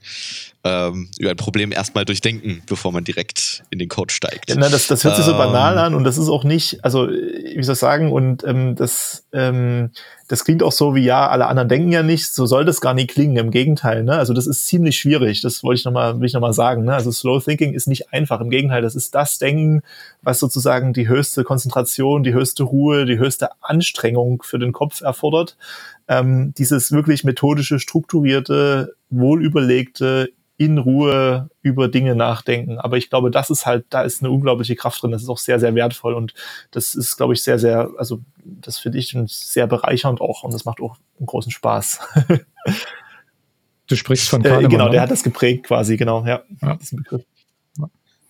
ähm, 0.63 1.09
über 1.17 1.31
ein 1.31 1.35
Problem 1.35 1.71
erstmal 1.71 2.05
durchdenken, 2.05 2.61
bevor 2.67 2.93
man 2.93 3.03
direkt 3.03 3.63
in 3.69 3.79
den 3.79 3.89
Code 3.89 4.13
steigt. 4.13 4.49
Ja, 4.49 4.55
na, 4.57 4.69
das, 4.69 4.87
das 4.87 5.03
hört 5.03 5.17
sich 5.17 5.25
so 5.25 5.33
banal 5.33 5.73
ähm, 5.73 5.79
an 5.79 5.95
und 5.95 6.05
das 6.05 6.17
ist 6.17 6.29
auch 6.29 6.45
nicht, 6.45 6.83
also 6.83 7.07
wie 7.09 7.63
soll 7.63 7.73
ich 7.73 7.79
sagen, 7.79 8.11
und 8.11 8.45
ähm, 8.45 8.75
das, 8.75 9.25
ähm, 9.33 9.91
das 10.29 10.45
klingt 10.45 10.63
auch 10.63 10.71
so 10.71 10.95
wie, 10.95 11.03
ja, 11.03 11.27
alle 11.27 11.47
anderen 11.47 11.67
denken 11.67 11.91
ja 11.91 12.03
nicht, 12.03 12.33
so 12.33 12.45
soll 12.45 12.63
das 12.63 12.79
gar 12.79 12.93
nicht 12.93 13.09
klingen, 13.09 13.35
im 13.35 13.51
Gegenteil, 13.51 14.03
ne? 14.03 14.13
Also 14.13 14.33
das 14.33 14.47
ist 14.47 14.67
ziemlich 14.67 14.97
schwierig, 14.97 15.41
das 15.41 15.63
wollte 15.63 15.79
ich 15.79 15.85
nochmal, 15.85 16.19
will 16.19 16.27
ich 16.27 16.33
nochmal 16.33 16.53
sagen, 16.53 16.85
ne? 16.85 16.93
Also 16.93 17.11
Slow 17.11 17.43
Thinking 17.43 17.73
ist 17.73 17.87
nicht 17.87 18.13
einfach, 18.13 18.39
im 18.39 18.49
Gegenteil, 18.49 18.81
das 18.81 18.95
ist 18.95 19.13
das 19.15 19.39
Denken, 19.39 19.81
was 20.21 20.39
sozusagen 20.39 20.93
die 20.93 21.09
höchste 21.09 21.43
Konzentration, 21.43 22.23
die 22.23 22.33
höchste 22.33 22.63
Ruhe, 22.63 23.05
die 23.05 23.17
höchste 23.17 23.49
Anstrengung 23.61 24.43
für 24.43 24.59
den 24.59 24.71
Kopf 24.71 25.01
erfordert 25.01 25.57
ähm, 26.09 26.53
dieses 26.57 26.91
wirklich 26.91 27.23
methodische, 27.23 27.79
strukturierte, 27.79 28.95
wohlüberlegte, 29.11 30.29
in 30.59 30.77
Ruhe 30.77 31.49
über 31.61 31.87
Dinge 31.87 32.15
nachdenken. 32.15 32.79
Aber 32.79 32.97
ich 32.97 33.09
glaube, 33.09 33.31
das 33.31 33.49
ist 33.49 33.65
halt, 33.65 33.85
da 33.89 34.01
ist 34.01 34.21
eine 34.21 34.29
unglaubliche 34.29 34.75
Kraft 34.75 35.01
drin. 35.01 35.11
Das 35.11 35.23
ist 35.23 35.29
auch 35.29 35.37
sehr, 35.37 35.57
sehr 35.57 35.73
wertvoll 35.73 36.13
und 36.13 36.33
das 36.71 36.95
ist, 36.95 37.15
glaube 37.15 37.33
ich, 37.33 37.41
sehr, 37.41 37.57
sehr, 37.57 37.89
also 37.97 38.19
das 38.43 38.77
finde 38.77 38.97
ich 38.97 39.15
sehr 39.27 39.67
bereichernd 39.67 40.19
auch 40.19 40.43
und 40.43 40.53
das 40.53 40.65
macht 40.65 40.81
auch 40.81 40.97
einen 41.17 41.27
großen 41.27 41.51
Spaß. 41.51 42.01
Du 43.87 43.95
sprichst 43.95 44.29
von 44.29 44.43
Kahnemann. 44.43 44.65
Äh, 44.65 44.67
genau, 44.67 44.85
der 44.89 44.99
ne? 44.99 45.01
hat 45.01 45.09
das 45.09 45.23
geprägt 45.23 45.65
quasi, 45.65 45.97
genau, 45.97 46.23
ja, 46.23 46.43
ja. 46.61 46.75
diesen 46.75 46.97
Begriff. 46.97 47.23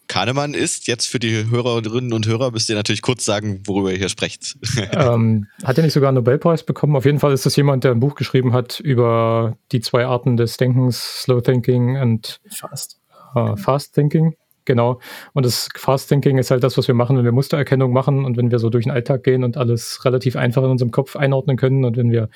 Kahnemann 0.10 0.56
ist, 0.56 0.88
jetzt 0.88 1.06
für 1.06 1.20
die 1.20 1.50
Hörerinnen 1.50 2.14
und 2.14 2.28
Hörer, 2.28 2.52
müsst 2.52 2.70
ihr 2.70 2.76
natürlich 2.76 3.04
kurz 3.04 3.24
sagen, 3.24 3.62
worüber 3.66 3.92
ihr 3.92 3.98
hier 3.98 4.10
sprecht. 4.10 4.58
Ähm, 4.92 5.48
hat 5.64 5.78
er 5.78 5.84
nicht 5.84 5.94
sogar 5.94 6.10
einen 6.10 6.16
Nobelpreis 6.16 6.64
bekommen? 6.64 6.96
Auf 6.96 7.06
jeden 7.06 7.20
Fall 7.20 7.32
ist 7.32 7.46
das 7.46 7.56
jemand, 7.56 7.84
der 7.84 7.92
ein 7.92 8.00
Buch 8.00 8.16
geschrieben 8.16 8.54
hat 8.54 8.80
über 8.80 9.56
die 9.72 9.82
zwei 9.82 10.06
Arten 10.06 10.36
des 10.36 10.58
Denkens, 10.58 11.22
Slow 11.22 11.42
Thinking 11.42 11.98
und 11.98 12.42
Fast, 12.50 13.00
äh, 13.36 13.56
Fast 13.56 13.94
Thinking. 13.94 14.36
Genau. 14.66 15.00
Und 15.34 15.46
das 15.46 15.70
Fast 15.76 16.10
Thinking 16.10 16.38
ist 16.38 16.50
halt 16.52 16.64
das, 16.64 16.78
was 16.78 16.88
wir 16.88 16.96
machen, 16.96 17.18
wenn 17.18 17.26
wir 17.26 17.32
Mustererkennung 17.32 17.94
machen 17.94 18.26
und 18.26 18.36
wenn 18.36 18.52
wir 18.52 18.60
so 18.60 18.70
durch 18.70 18.86
den 18.86 18.92
Alltag 18.92 19.24
gehen 19.24 19.44
und 19.44 19.58
alles 19.58 20.04
relativ 20.06 20.36
einfach 20.36 20.64
in 20.64 20.72
unserem 20.72 20.92
Kopf 20.92 21.16
einordnen 21.16 21.56
können 21.56 21.86
und 21.86 21.98
wenn 21.98 22.12
wir 22.12 22.30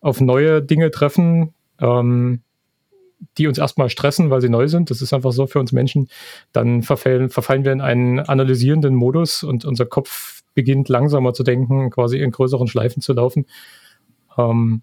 auf 0.00 0.20
neue 0.20 0.60
Dinge 0.60 0.90
treffen, 0.90 1.54
ähm, 1.80 2.42
die 3.38 3.46
uns 3.46 3.58
erstmal 3.58 3.88
stressen, 3.88 4.30
weil 4.30 4.40
sie 4.40 4.48
neu 4.48 4.68
sind, 4.68 4.90
das 4.90 5.02
ist 5.02 5.12
einfach 5.12 5.32
so 5.32 5.46
für 5.46 5.60
uns 5.60 5.72
Menschen, 5.72 6.08
dann 6.52 6.82
verfallen, 6.82 7.30
verfallen 7.30 7.64
wir 7.64 7.72
in 7.72 7.80
einen 7.80 8.20
analysierenden 8.20 8.94
Modus 8.94 9.42
und 9.42 9.64
unser 9.64 9.86
Kopf 9.86 10.42
beginnt 10.54 10.88
langsamer 10.88 11.32
zu 11.32 11.42
denken, 11.42 11.90
quasi 11.90 12.18
in 12.18 12.30
größeren 12.30 12.68
Schleifen 12.68 13.02
zu 13.02 13.12
laufen. 13.12 13.46
Ähm, 14.36 14.82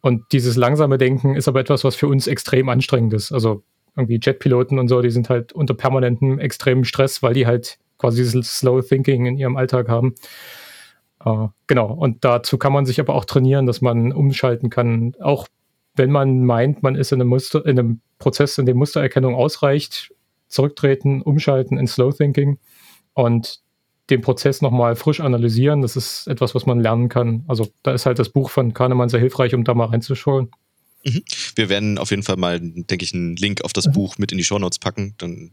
und 0.00 0.24
dieses 0.32 0.56
langsame 0.56 0.98
Denken 0.98 1.36
ist 1.36 1.48
aber 1.48 1.60
etwas, 1.60 1.84
was 1.84 1.94
für 1.94 2.08
uns 2.08 2.26
extrem 2.26 2.68
anstrengend 2.68 3.14
ist. 3.14 3.32
Also 3.32 3.62
irgendwie 3.96 4.18
Jetpiloten 4.20 4.78
und 4.78 4.88
so, 4.88 5.00
die 5.00 5.10
sind 5.10 5.28
halt 5.28 5.52
unter 5.52 5.74
permanentem 5.74 6.38
extremen 6.38 6.84
Stress, 6.84 7.22
weil 7.22 7.34
die 7.34 7.46
halt 7.46 7.78
quasi 7.98 8.22
dieses 8.22 8.58
Slow 8.58 8.82
Thinking 8.82 9.26
in 9.26 9.38
ihrem 9.38 9.56
Alltag 9.56 9.88
haben. 9.88 10.14
Uh, 11.24 11.50
genau, 11.68 11.92
und 11.92 12.24
dazu 12.24 12.58
kann 12.58 12.72
man 12.72 12.84
sich 12.84 12.98
aber 12.98 13.14
auch 13.14 13.24
trainieren, 13.24 13.66
dass 13.66 13.80
man 13.80 14.12
umschalten 14.12 14.70
kann, 14.70 15.14
auch 15.20 15.46
wenn 15.94 16.10
man 16.10 16.44
meint, 16.44 16.82
man 16.82 16.94
ist 16.94 17.12
in 17.12 17.20
einem, 17.20 17.28
Muster, 17.28 17.64
in 17.66 17.78
einem 17.78 18.00
Prozess, 18.18 18.58
in 18.58 18.66
dem 18.66 18.76
Mustererkennung 18.78 19.34
ausreicht, 19.34 20.12
zurücktreten, 20.48 21.22
umschalten 21.22 21.78
in 21.78 21.86
Slow 21.86 22.12
Thinking 22.12 22.58
und 23.14 23.60
den 24.10 24.20
Prozess 24.20 24.62
nochmal 24.62 24.96
frisch 24.96 25.20
analysieren. 25.20 25.82
Das 25.82 25.96
ist 25.96 26.26
etwas, 26.26 26.54
was 26.54 26.66
man 26.66 26.80
lernen 26.80 27.08
kann. 27.08 27.44
Also 27.48 27.68
da 27.82 27.92
ist 27.92 28.06
halt 28.06 28.18
das 28.18 28.28
Buch 28.28 28.50
von 28.50 28.74
Kahnemann 28.74 29.08
sehr 29.08 29.20
hilfreich, 29.20 29.54
um 29.54 29.64
da 29.64 29.74
mal 29.74 29.86
reinzuschauen. 29.86 30.50
Mhm. 31.04 31.22
Wir 31.56 31.68
werden 31.68 31.98
auf 31.98 32.10
jeden 32.10 32.22
Fall 32.22 32.36
mal, 32.36 32.60
denke 32.60 33.04
ich, 33.04 33.12
einen 33.12 33.36
Link 33.36 33.62
auf 33.64 33.72
das. 33.72 33.90
Buch 33.92 34.18
mit 34.18 34.32
in 34.32 34.38
die 34.38 34.44
Shownotes 34.44 34.78
packen. 34.78 35.14
Dann 35.18 35.50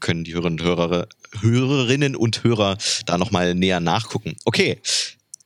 können 0.00 0.24
die 0.24 0.34
Hörerinnen 0.34 0.60
und 0.60 0.66
Hörer, 0.66 1.06
Hörerinnen 1.40 2.16
und 2.16 2.44
Hörer 2.44 2.76
da 3.06 3.18
nochmal 3.18 3.54
näher 3.54 3.80
nachgucken. 3.80 4.36
Okay, 4.44 4.78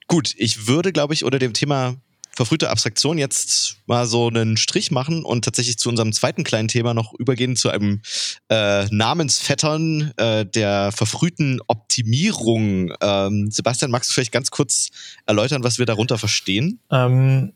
gut. 0.09 0.35
Ich 0.37 0.67
würde, 0.67 0.93
glaube 0.93 1.15
ich, 1.15 1.25
unter 1.25 1.39
dem 1.39 1.53
Thema 1.53 1.97
verfrühte 2.37 2.71
Abstraktion 2.71 3.19
jetzt 3.19 3.79
mal 3.87 4.07
so 4.07 4.29
einen 4.29 4.57
Strich 4.57 4.91
machen 4.91 5.25
und 5.25 5.45
tatsächlich 5.45 5.79
zu 5.79 5.89
unserem 5.89 6.13
zweiten 6.13 6.45
kleinen 6.45 6.69
Thema 6.69 6.95
noch 6.95 7.15
übergehen, 7.15 7.57
zu 7.57 7.71
einem 7.71 8.03
äh, 8.49 8.85
Namensvettern 8.91 10.13
äh, 10.19 10.45
der 10.45 10.93
verfrühten 10.93 11.61
Optimierung. 11.67 12.93
Ähm, 13.01 13.51
Sebastian, 13.51 13.91
magst 13.91 14.11
du 14.11 14.15
vielleicht 14.15 14.33
ganz 14.33 14.51
kurz 14.51 14.91
erläutern, 15.25 15.65
was 15.65 15.79
wir 15.79 15.87
darunter 15.87 16.19
verstehen? 16.19 16.79
Ähm, 16.93 17.55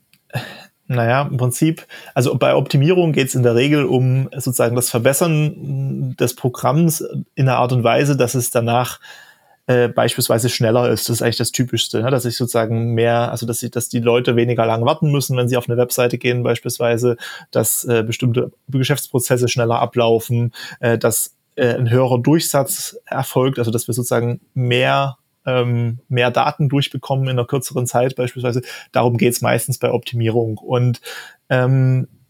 naja, 0.87 1.21
im 1.21 1.37
Prinzip, 1.37 1.87
also 2.15 2.35
bei 2.35 2.55
Optimierung 2.55 3.13
geht 3.13 3.27
es 3.27 3.35
in 3.35 3.43
der 3.43 3.55
Regel 3.55 3.85
um 3.85 4.29
sozusagen 4.33 4.75
das 4.75 4.89
Verbessern 4.89 6.15
des 6.19 6.35
Programms 6.35 7.01
in 7.35 7.47
einer 7.47 7.59
Art 7.59 7.71
und 7.71 7.83
Weise, 7.83 8.17
dass 8.17 8.35
es 8.35 8.49
danach 8.49 8.99
äh, 9.67 9.87
beispielsweise 9.87 10.49
schneller 10.49 10.89
ist. 10.89 11.09
Das 11.09 11.17
ist 11.17 11.21
eigentlich 11.21 11.37
das 11.37 11.51
Typischste, 11.51 12.01
ne? 12.01 12.11
dass 12.11 12.25
ich 12.25 12.37
sozusagen 12.37 12.93
mehr, 12.93 13.31
also 13.31 13.45
dass, 13.45 13.61
ich, 13.63 13.71
dass 13.71 13.89
die 13.89 13.99
Leute 13.99 14.35
weniger 14.35 14.65
lang 14.65 14.85
warten 14.85 15.11
müssen, 15.11 15.37
wenn 15.37 15.47
sie 15.47 15.57
auf 15.57 15.69
eine 15.69 15.77
Webseite 15.77 16.17
gehen 16.17 16.43
beispielsweise, 16.43 17.17
dass 17.51 17.83
äh, 17.85 18.03
bestimmte 18.03 18.51
Geschäftsprozesse 18.67 19.47
schneller 19.47 19.79
ablaufen, 19.79 20.53
äh, 20.79 20.97
dass 20.97 21.35
äh, 21.55 21.75
ein 21.75 21.89
höherer 21.89 22.19
Durchsatz 22.19 22.97
erfolgt, 23.05 23.59
also 23.59 23.71
dass 23.71 23.87
wir 23.87 23.93
sozusagen 23.93 24.41
mehr 24.53 25.17
ähm, 25.45 25.99
mehr 26.07 26.31
Daten 26.31 26.69
durchbekommen 26.69 27.25
in 27.25 27.31
einer 27.31 27.47
kürzeren 27.47 27.87
Zeit 27.87 28.15
beispielsweise. 28.15 28.61
Darum 28.91 29.17
geht's 29.17 29.41
meistens 29.41 29.79
bei 29.79 29.91
Optimierung. 29.91 30.57
Und 30.57 31.01
ähm, 31.49 32.07
äh, 32.07 32.20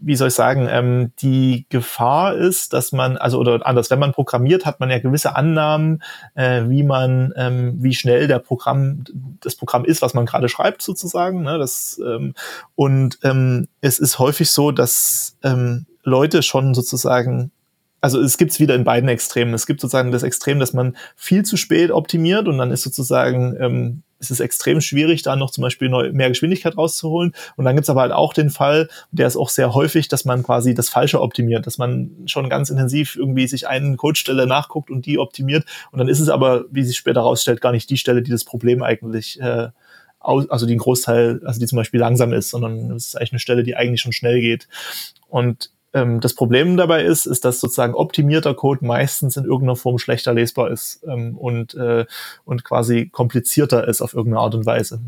wie 0.00 0.16
soll 0.16 0.28
ich 0.28 0.34
sagen, 0.34 0.68
ähm, 0.70 1.12
die 1.20 1.66
Gefahr 1.68 2.34
ist, 2.34 2.72
dass 2.72 2.92
man, 2.92 3.16
also 3.16 3.38
oder 3.38 3.66
anders, 3.66 3.90
wenn 3.90 3.98
man 3.98 4.12
programmiert, 4.12 4.66
hat 4.66 4.80
man 4.80 4.90
ja 4.90 4.98
gewisse 4.98 5.36
Annahmen, 5.36 6.02
äh, 6.34 6.62
wie 6.68 6.82
man, 6.82 7.32
ähm, 7.36 7.76
wie 7.82 7.94
schnell 7.94 8.26
der 8.26 8.38
Programm, 8.38 9.04
das 9.40 9.56
Programm 9.56 9.84
ist, 9.84 10.02
was 10.02 10.14
man 10.14 10.26
gerade 10.26 10.48
schreibt, 10.48 10.82
sozusagen. 10.82 11.42
Ne? 11.42 11.58
Das, 11.58 12.00
ähm, 12.04 12.34
und 12.74 13.18
ähm, 13.22 13.68
es 13.80 13.98
ist 13.98 14.18
häufig 14.18 14.50
so, 14.50 14.70
dass 14.70 15.36
ähm, 15.42 15.86
Leute 16.02 16.42
schon 16.42 16.74
sozusagen 16.74 17.50
also 18.00 18.20
es 18.20 18.38
gibt 18.38 18.52
es 18.52 18.60
wieder 18.60 18.74
in 18.74 18.84
beiden 18.84 19.08
Extremen. 19.08 19.54
Es 19.54 19.66
gibt 19.66 19.80
sozusagen 19.80 20.12
das 20.12 20.22
Extrem, 20.22 20.58
dass 20.58 20.72
man 20.72 20.96
viel 21.16 21.44
zu 21.44 21.56
spät 21.56 21.90
optimiert 21.90 22.48
und 22.48 22.58
dann 22.58 22.70
ist 22.70 22.82
sozusagen 22.82 23.56
ähm, 23.60 24.02
es 24.20 24.30
ist 24.30 24.40
extrem 24.40 24.80
schwierig, 24.80 25.22
da 25.22 25.36
noch 25.36 25.50
zum 25.50 25.62
Beispiel 25.62 25.88
neu, 25.88 26.12
mehr 26.12 26.28
Geschwindigkeit 26.28 26.76
rauszuholen. 26.76 27.34
Und 27.56 27.64
dann 27.64 27.76
gibt's 27.76 27.90
aber 27.90 28.00
halt 28.02 28.12
auch 28.12 28.32
den 28.32 28.50
Fall, 28.50 28.88
der 29.12 29.26
ist 29.26 29.36
auch 29.36 29.48
sehr 29.48 29.74
häufig, 29.74 30.08
dass 30.08 30.24
man 30.24 30.42
quasi 30.42 30.74
das 30.74 30.88
Falsche 30.88 31.20
optimiert, 31.20 31.66
dass 31.66 31.78
man 31.78 32.10
schon 32.26 32.48
ganz 32.48 32.70
intensiv 32.70 33.16
irgendwie 33.16 33.46
sich 33.46 33.68
einen 33.68 33.96
Codestelle 33.96 34.46
nachguckt 34.46 34.90
und 34.90 35.06
die 35.06 35.18
optimiert. 35.18 35.64
Und 35.92 35.98
dann 35.98 36.08
ist 36.08 36.20
es 36.20 36.28
aber, 36.28 36.64
wie 36.70 36.82
sich 36.82 36.96
später 36.96 37.20
herausstellt, 37.20 37.60
gar 37.60 37.72
nicht 37.72 37.90
die 37.90 37.96
Stelle, 37.96 38.22
die 38.22 38.30
das 38.30 38.44
Problem 38.44 38.82
eigentlich 38.82 39.40
äh, 39.40 39.68
also 40.20 40.66
die 40.66 40.74
ein 40.74 40.78
Großteil, 40.78 41.40
also 41.44 41.60
die 41.60 41.66
zum 41.66 41.76
Beispiel 41.76 42.00
langsam 42.00 42.32
ist, 42.32 42.50
sondern 42.50 42.90
es 42.90 43.06
ist 43.06 43.16
eigentlich 43.16 43.32
eine 43.32 43.38
Stelle, 43.38 43.62
die 43.62 43.76
eigentlich 43.76 44.00
schon 44.00 44.12
schnell 44.12 44.40
geht. 44.40 44.68
Und 45.28 45.70
ähm, 45.94 46.20
das 46.20 46.34
Problem 46.34 46.76
dabei 46.76 47.04
ist, 47.04 47.26
ist, 47.26 47.44
dass 47.44 47.60
sozusagen 47.60 47.94
optimierter 47.94 48.54
Code 48.54 48.84
meistens 48.84 49.36
in 49.36 49.44
irgendeiner 49.44 49.76
Form 49.76 49.98
schlechter 49.98 50.34
lesbar 50.34 50.70
ist 50.70 51.02
ähm, 51.06 51.36
und, 51.36 51.74
äh, 51.74 52.04
und 52.44 52.64
quasi 52.64 53.08
komplizierter 53.08 53.88
ist 53.88 54.02
auf 54.02 54.14
irgendeine 54.14 54.42
Art 54.42 54.54
und 54.54 54.66
Weise. 54.66 55.00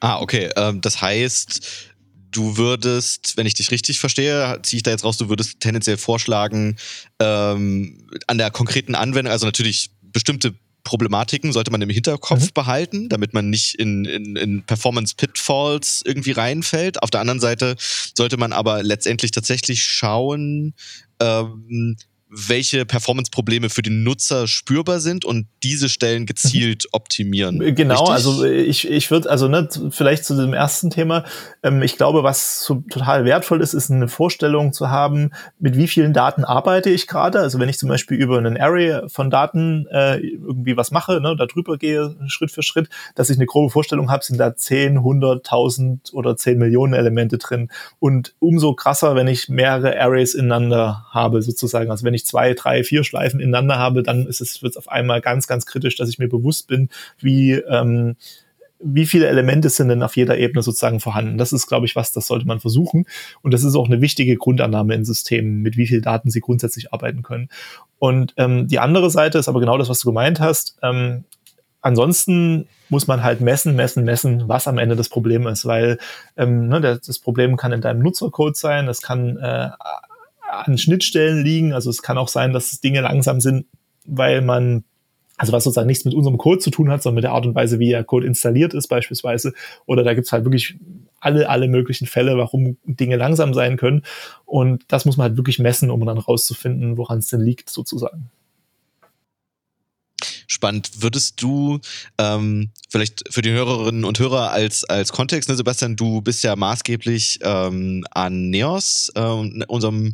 Ah, 0.00 0.20
okay. 0.20 0.50
Ähm, 0.56 0.80
das 0.82 1.00
heißt, 1.00 1.92
du 2.30 2.56
würdest, 2.56 3.36
wenn 3.36 3.46
ich 3.46 3.54
dich 3.54 3.70
richtig 3.70 4.00
verstehe, 4.00 4.58
ziehe 4.62 4.78
ich 4.78 4.82
da 4.82 4.90
jetzt 4.90 5.04
raus, 5.04 5.16
du 5.16 5.28
würdest 5.28 5.60
tendenziell 5.60 5.96
vorschlagen, 5.96 6.76
ähm, 7.20 8.06
an 8.26 8.38
der 8.38 8.50
konkreten 8.50 8.94
Anwendung, 8.94 9.32
also 9.32 9.46
natürlich 9.46 9.90
bestimmte 10.02 10.54
Problematiken 10.84 11.52
sollte 11.52 11.70
man 11.70 11.82
im 11.82 11.90
Hinterkopf 11.90 12.42
mhm. 12.42 12.54
behalten, 12.54 13.08
damit 13.08 13.32
man 13.32 13.50
nicht 13.50 13.74
in, 13.74 14.04
in, 14.04 14.36
in 14.36 14.62
Performance-Pitfalls 14.62 16.02
irgendwie 16.04 16.32
reinfällt. 16.32 17.02
Auf 17.02 17.10
der 17.10 17.20
anderen 17.20 17.40
Seite 17.40 17.76
sollte 18.14 18.36
man 18.36 18.52
aber 18.52 18.82
letztendlich 18.82 19.30
tatsächlich 19.30 19.82
schauen, 19.82 20.74
ähm, 21.20 21.96
welche 22.34 22.84
Performance-Probleme 22.84 23.70
für 23.70 23.82
den 23.82 24.02
Nutzer 24.02 24.46
spürbar 24.46 25.00
sind 25.00 25.24
und 25.24 25.46
diese 25.62 25.88
Stellen 25.88 26.26
gezielt 26.34 26.86
optimieren. 26.92 27.58
Genau, 27.74 27.94
Richtig? 27.94 28.14
also 28.14 28.44
ich, 28.44 28.88
ich 28.88 29.10
würde, 29.10 29.30
also 29.30 29.48
ne, 29.48 29.68
vielleicht 29.90 30.24
zu 30.24 30.36
dem 30.36 30.52
ersten 30.52 30.90
Thema, 30.90 31.24
ähm, 31.62 31.82
ich 31.82 31.96
glaube, 31.96 32.22
was 32.22 32.64
so 32.64 32.82
total 32.90 33.24
wertvoll 33.24 33.60
ist, 33.60 33.74
ist 33.74 33.90
eine 33.90 34.08
Vorstellung 34.08 34.72
zu 34.72 34.90
haben, 34.90 35.30
mit 35.58 35.76
wie 35.76 35.88
vielen 35.88 36.12
Daten 36.12 36.44
arbeite 36.44 36.90
ich 36.90 37.06
gerade. 37.06 37.40
Also 37.40 37.58
wenn 37.58 37.68
ich 37.68 37.78
zum 37.78 37.88
Beispiel 37.88 38.18
über 38.18 38.38
einen 38.38 38.56
Array 38.56 39.08
von 39.08 39.30
Daten 39.30 39.86
äh, 39.90 40.18
irgendwie 40.18 40.76
was 40.76 40.90
mache, 40.90 41.20
ne, 41.20 41.36
da 41.36 41.46
drüber 41.46 41.78
gehe, 41.78 42.16
Schritt 42.26 42.50
für 42.50 42.62
Schritt, 42.62 42.88
dass 43.14 43.30
ich 43.30 43.36
eine 43.36 43.46
grobe 43.46 43.70
Vorstellung 43.70 44.10
habe, 44.10 44.24
sind 44.24 44.38
da 44.38 44.56
10, 44.56 44.98
100, 44.98 45.46
1000 45.46 46.12
oder 46.12 46.36
10 46.36 46.58
Millionen 46.58 46.94
Elemente 46.94 47.38
drin. 47.38 47.70
Und 47.98 48.34
umso 48.38 48.74
krasser, 48.74 49.14
wenn 49.14 49.28
ich 49.28 49.48
mehrere 49.48 49.98
Arrays 50.00 50.34
ineinander 50.34 51.06
habe, 51.10 51.42
sozusagen. 51.42 51.90
Also 51.90 52.04
wenn 52.04 52.14
ich 52.14 52.23
zwei, 52.24 52.54
drei, 52.54 52.84
vier 52.84 53.04
Schleifen 53.04 53.40
ineinander 53.40 53.78
habe, 53.78 54.02
dann 54.02 54.26
ist 54.26 54.40
es, 54.40 54.62
wird 54.62 54.72
es 54.72 54.76
auf 54.76 54.88
einmal 54.88 55.20
ganz, 55.20 55.46
ganz 55.46 55.66
kritisch, 55.66 55.96
dass 55.96 56.08
ich 56.08 56.18
mir 56.18 56.28
bewusst 56.28 56.68
bin, 56.68 56.88
wie, 57.20 57.52
ähm, 57.52 58.16
wie 58.84 59.06
viele 59.06 59.28
Elemente 59.28 59.70
sind 59.70 59.88
denn 59.88 60.02
auf 60.02 60.16
jeder 60.16 60.36
Ebene 60.36 60.62
sozusagen 60.62 61.00
vorhanden? 61.00 61.38
Das 61.38 61.52
ist, 61.52 61.66
glaube 61.66 61.86
ich, 61.86 61.96
was, 61.96 62.12
das 62.12 62.26
sollte 62.26 62.46
man 62.46 62.60
versuchen. 62.60 63.06
Und 63.42 63.54
das 63.54 63.64
ist 63.64 63.74
auch 63.76 63.86
eine 63.86 64.00
wichtige 64.00 64.36
Grundannahme 64.36 64.94
in 64.94 65.04
Systemen, 65.04 65.62
mit 65.62 65.76
wie 65.76 65.86
viel 65.86 66.02
Daten 66.02 66.30
sie 66.30 66.40
grundsätzlich 66.40 66.92
arbeiten 66.92 67.22
können. 67.22 67.48
Und 67.98 68.34
ähm, 68.36 68.68
die 68.68 68.78
andere 68.78 69.10
Seite 69.10 69.38
ist 69.38 69.48
aber 69.48 69.60
genau 69.60 69.78
das, 69.78 69.88
was 69.88 70.00
du 70.00 70.08
gemeint 70.08 70.38
hast. 70.38 70.76
Ähm, 70.82 71.24
ansonsten 71.80 72.68
muss 72.88 73.06
man 73.06 73.22
halt 73.22 73.40
messen, 73.40 73.74
messen, 73.74 74.04
messen, 74.04 74.48
was 74.48 74.68
am 74.68 74.78
Ende 74.78 74.96
das 74.96 75.08
Problem 75.08 75.46
ist, 75.46 75.64
weil 75.64 75.98
ähm, 76.36 76.68
ne, 76.68 76.80
das 76.80 77.18
Problem 77.18 77.56
kann 77.56 77.72
in 77.72 77.80
deinem 77.80 78.00
Nutzercode 78.00 78.56
sein, 78.56 78.86
das 78.86 79.00
kann 79.00 79.38
äh, 79.38 79.70
an 80.50 80.78
Schnittstellen 80.78 81.42
liegen. 81.42 81.72
Also 81.72 81.90
es 81.90 82.02
kann 82.02 82.18
auch 82.18 82.28
sein, 82.28 82.52
dass 82.52 82.80
Dinge 82.80 83.00
langsam 83.00 83.40
sind, 83.40 83.66
weil 84.04 84.42
man 84.42 84.84
also 85.36 85.52
was 85.52 85.64
sozusagen 85.64 85.88
nichts 85.88 86.04
mit 86.04 86.14
unserem 86.14 86.38
Code 86.38 86.60
zu 86.60 86.70
tun 86.70 86.90
hat, 86.90 87.02
sondern 87.02 87.16
mit 87.16 87.24
der 87.24 87.32
Art 87.32 87.44
und 87.44 87.54
Weise, 87.54 87.78
wie 87.78 87.88
der 87.88 88.04
Code 88.04 88.26
installiert 88.26 88.72
ist 88.72 88.86
beispielsweise. 88.86 89.52
Oder 89.84 90.04
da 90.04 90.14
gibt's 90.14 90.30
halt 90.30 90.44
wirklich 90.44 90.76
alle, 91.18 91.48
alle 91.48 91.66
möglichen 91.66 92.06
Fälle, 92.06 92.36
warum 92.36 92.76
Dinge 92.84 93.16
langsam 93.16 93.52
sein 93.52 93.76
können. 93.76 94.02
Und 94.44 94.84
das 94.88 95.06
muss 95.06 95.16
man 95.16 95.28
halt 95.28 95.36
wirklich 95.36 95.58
messen, 95.58 95.90
um 95.90 96.04
dann 96.06 96.18
rauszufinden, 96.18 96.96
woran 96.96 97.18
es 97.18 97.28
denn 97.28 97.40
liegt 97.40 97.68
sozusagen 97.68 98.30
spannend. 100.46 100.90
Würdest 100.98 101.40
du 101.42 101.80
ähm, 102.18 102.70
vielleicht 102.90 103.24
für 103.30 103.42
die 103.42 103.50
Hörerinnen 103.50 104.04
und 104.04 104.18
Hörer 104.18 104.50
als, 104.50 104.84
als 104.84 105.12
Kontext, 105.12 105.48
ne, 105.48 105.56
Sebastian, 105.56 105.96
du 105.96 106.20
bist 106.20 106.44
ja 106.44 106.56
maßgeblich 106.56 107.40
ähm, 107.42 108.04
an 108.10 108.50
Neos, 108.50 109.10
äh, 109.14 109.20
unserem 109.20 110.12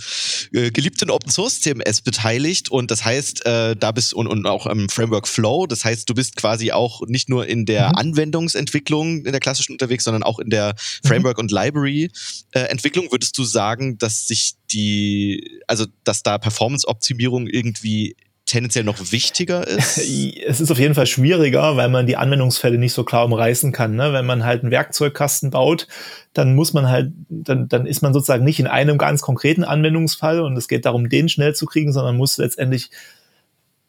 äh, 0.52 0.70
geliebten 0.70 1.10
Open 1.10 1.30
Source 1.30 1.60
CMS 1.60 2.00
beteiligt 2.00 2.70
und 2.70 2.90
das 2.90 3.04
heißt, 3.04 3.44
äh, 3.46 3.76
da 3.76 3.92
bist 3.92 4.14
und, 4.14 4.26
und 4.26 4.46
auch 4.46 4.66
im 4.66 4.88
Framework 4.88 5.28
Flow, 5.28 5.66
das 5.66 5.84
heißt, 5.84 6.08
du 6.08 6.14
bist 6.14 6.36
quasi 6.36 6.72
auch 6.72 7.02
nicht 7.06 7.28
nur 7.28 7.46
in 7.46 7.66
der 7.66 7.88
mhm. 7.88 7.96
Anwendungsentwicklung 7.96 9.24
in 9.24 9.32
der 9.32 9.40
klassischen 9.40 9.72
unterwegs, 9.72 10.04
sondern 10.04 10.22
auch 10.22 10.38
in 10.38 10.50
der 10.50 10.74
mhm. 11.02 11.08
Framework- 11.08 11.38
und 11.38 11.50
Library-Entwicklung. 11.50 13.06
Äh, 13.06 13.12
Würdest 13.12 13.36
du 13.36 13.44
sagen, 13.44 13.98
dass 13.98 14.26
sich 14.26 14.54
die, 14.72 15.60
also 15.66 15.86
dass 16.04 16.22
da 16.22 16.38
Performance-Optimierung 16.38 17.46
irgendwie 17.46 18.16
tendenziell 18.50 18.84
noch 18.84 19.12
wichtiger 19.12 19.66
ist? 19.66 19.98
Es 20.46 20.60
ist 20.60 20.70
auf 20.70 20.78
jeden 20.78 20.94
Fall 20.94 21.06
schwieriger, 21.06 21.76
weil 21.76 21.88
man 21.88 22.06
die 22.06 22.16
Anwendungsfälle 22.16 22.78
nicht 22.78 22.92
so 22.92 23.04
klar 23.04 23.24
umreißen 23.24 23.72
kann. 23.72 23.94
Ne? 23.94 24.12
Wenn 24.12 24.26
man 24.26 24.44
halt 24.44 24.62
einen 24.62 24.70
Werkzeugkasten 24.70 25.50
baut, 25.50 25.86
dann 26.32 26.54
muss 26.54 26.72
man 26.72 26.88
halt, 26.88 27.12
dann, 27.28 27.68
dann 27.68 27.86
ist 27.86 28.02
man 28.02 28.12
sozusagen 28.12 28.44
nicht 28.44 28.60
in 28.60 28.66
einem 28.66 28.98
ganz 28.98 29.22
konkreten 29.22 29.64
Anwendungsfall 29.64 30.40
und 30.40 30.56
es 30.56 30.68
geht 30.68 30.84
darum, 30.84 31.08
den 31.08 31.28
schnell 31.28 31.54
zu 31.54 31.66
kriegen, 31.66 31.92
sondern 31.92 32.16
muss 32.16 32.38
letztendlich 32.38 32.90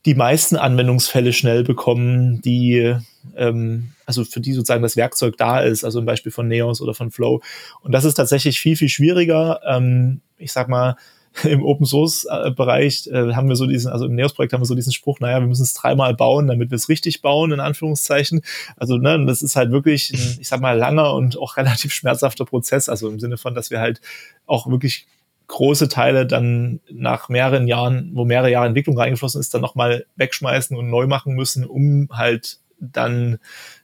die 0.05 0.15
meisten 0.15 0.55
Anwendungsfälle 0.55 1.33
schnell 1.33 1.63
bekommen, 1.63 2.41
die 2.41 2.95
ähm, 3.35 3.91
also 4.05 4.23
für 4.23 4.41
die 4.41 4.53
sozusagen 4.53 4.81
das 4.81 4.97
Werkzeug 4.97 5.37
da 5.37 5.61
ist, 5.61 5.83
also 5.83 5.99
ein 5.99 6.05
Beispiel 6.05 6.31
von 6.31 6.47
Neos 6.47 6.81
oder 6.81 6.93
von 6.93 7.11
Flow. 7.11 7.41
Und 7.81 7.91
das 7.91 8.05
ist 8.05 8.15
tatsächlich 8.15 8.59
viel, 8.59 8.75
viel 8.75 8.89
schwieriger. 8.89 9.61
Ähm, 9.65 10.21
ich 10.37 10.51
sag 10.51 10.69
mal, 10.69 10.95
im 11.43 11.63
Open 11.63 11.85
Source 11.85 12.25
äh, 12.29 12.51
Bereich 12.51 13.07
äh, 13.07 13.33
haben 13.33 13.47
wir 13.47 13.55
so 13.55 13.65
diesen, 13.65 13.91
also 13.91 14.05
im 14.05 14.15
Neos 14.15 14.33
Projekt 14.33 14.53
haben 14.53 14.61
wir 14.61 14.65
so 14.65 14.75
diesen 14.75 14.91
Spruch, 14.91 15.19
naja, 15.19 15.39
wir 15.39 15.47
müssen 15.47 15.63
es 15.63 15.73
dreimal 15.73 16.13
bauen, 16.13 16.47
damit 16.47 16.71
wir 16.71 16.75
es 16.75 16.89
richtig 16.89 17.21
bauen, 17.21 17.51
in 17.51 17.59
Anführungszeichen. 17.59 18.41
Also, 18.75 18.97
ne, 18.97 19.25
das 19.25 19.41
ist 19.41 19.55
halt 19.55 19.71
wirklich, 19.71 20.11
ein, 20.13 20.37
ich 20.41 20.47
sag 20.47 20.59
mal, 20.61 20.77
langer 20.77 21.13
und 21.13 21.37
auch 21.37 21.57
relativ 21.57 21.93
schmerzhafter 21.93 22.45
Prozess, 22.45 22.89
also 22.89 23.09
im 23.09 23.19
Sinne 23.19 23.37
von, 23.37 23.55
dass 23.55 23.71
wir 23.71 23.79
halt 23.79 24.01
auch 24.45 24.69
wirklich 24.69 25.07
große 25.47 25.89
Teile 25.89 26.25
dann 26.25 26.79
nach 26.89 27.27
mehreren 27.29 27.67
Jahren, 27.67 28.11
wo 28.13 28.23
mehrere 28.23 28.49
Jahre 28.49 28.67
Entwicklung 28.67 28.97
reingeflossen 28.97 29.39
ist, 29.39 29.53
dann 29.53 29.61
nochmal 29.61 30.05
wegschmeißen 30.15 30.77
und 30.77 30.89
neu 30.89 31.07
machen 31.07 31.35
müssen, 31.35 31.65
um 31.65 32.07
halt 32.11 32.59
dann 32.79 33.37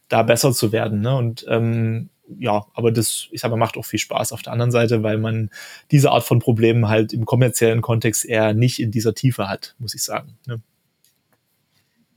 da 0.08 0.24
besser 0.24 0.54
zu 0.54 0.72
werden. 0.72 1.02
Ne? 1.02 1.16
Und 1.16 1.46
ähm, 1.50 2.10
ja, 2.40 2.66
aber 2.74 2.92
das, 2.92 3.28
ich 3.32 3.42
sag 3.42 3.52
mal, 3.52 3.58
macht 3.58 3.78
auch 3.78 3.86
viel 3.86 4.00
Spaß 4.00 4.32
auf 4.32 4.42
der 4.42 4.54
anderen 4.54 4.72
Seite, 4.72 5.04
weil 5.04 5.18
man 5.18 5.50
diese 5.92 6.12
Art 6.12 6.24
von 6.24 6.40
Problemen 6.40 6.88
halt 6.88 7.14
im 7.14 7.26
kommerziellen 7.26 7.82
Kontext 7.82 8.26
eher 8.26 8.54
nicht 8.54 8.80
in 8.80 8.92
dieser 8.92 9.14
Tiefe 9.14 9.48
hat, 9.48 9.76
muss 9.80 9.96
ich 9.96 10.04
sagen. 10.04 10.38
Ne? 10.46 10.62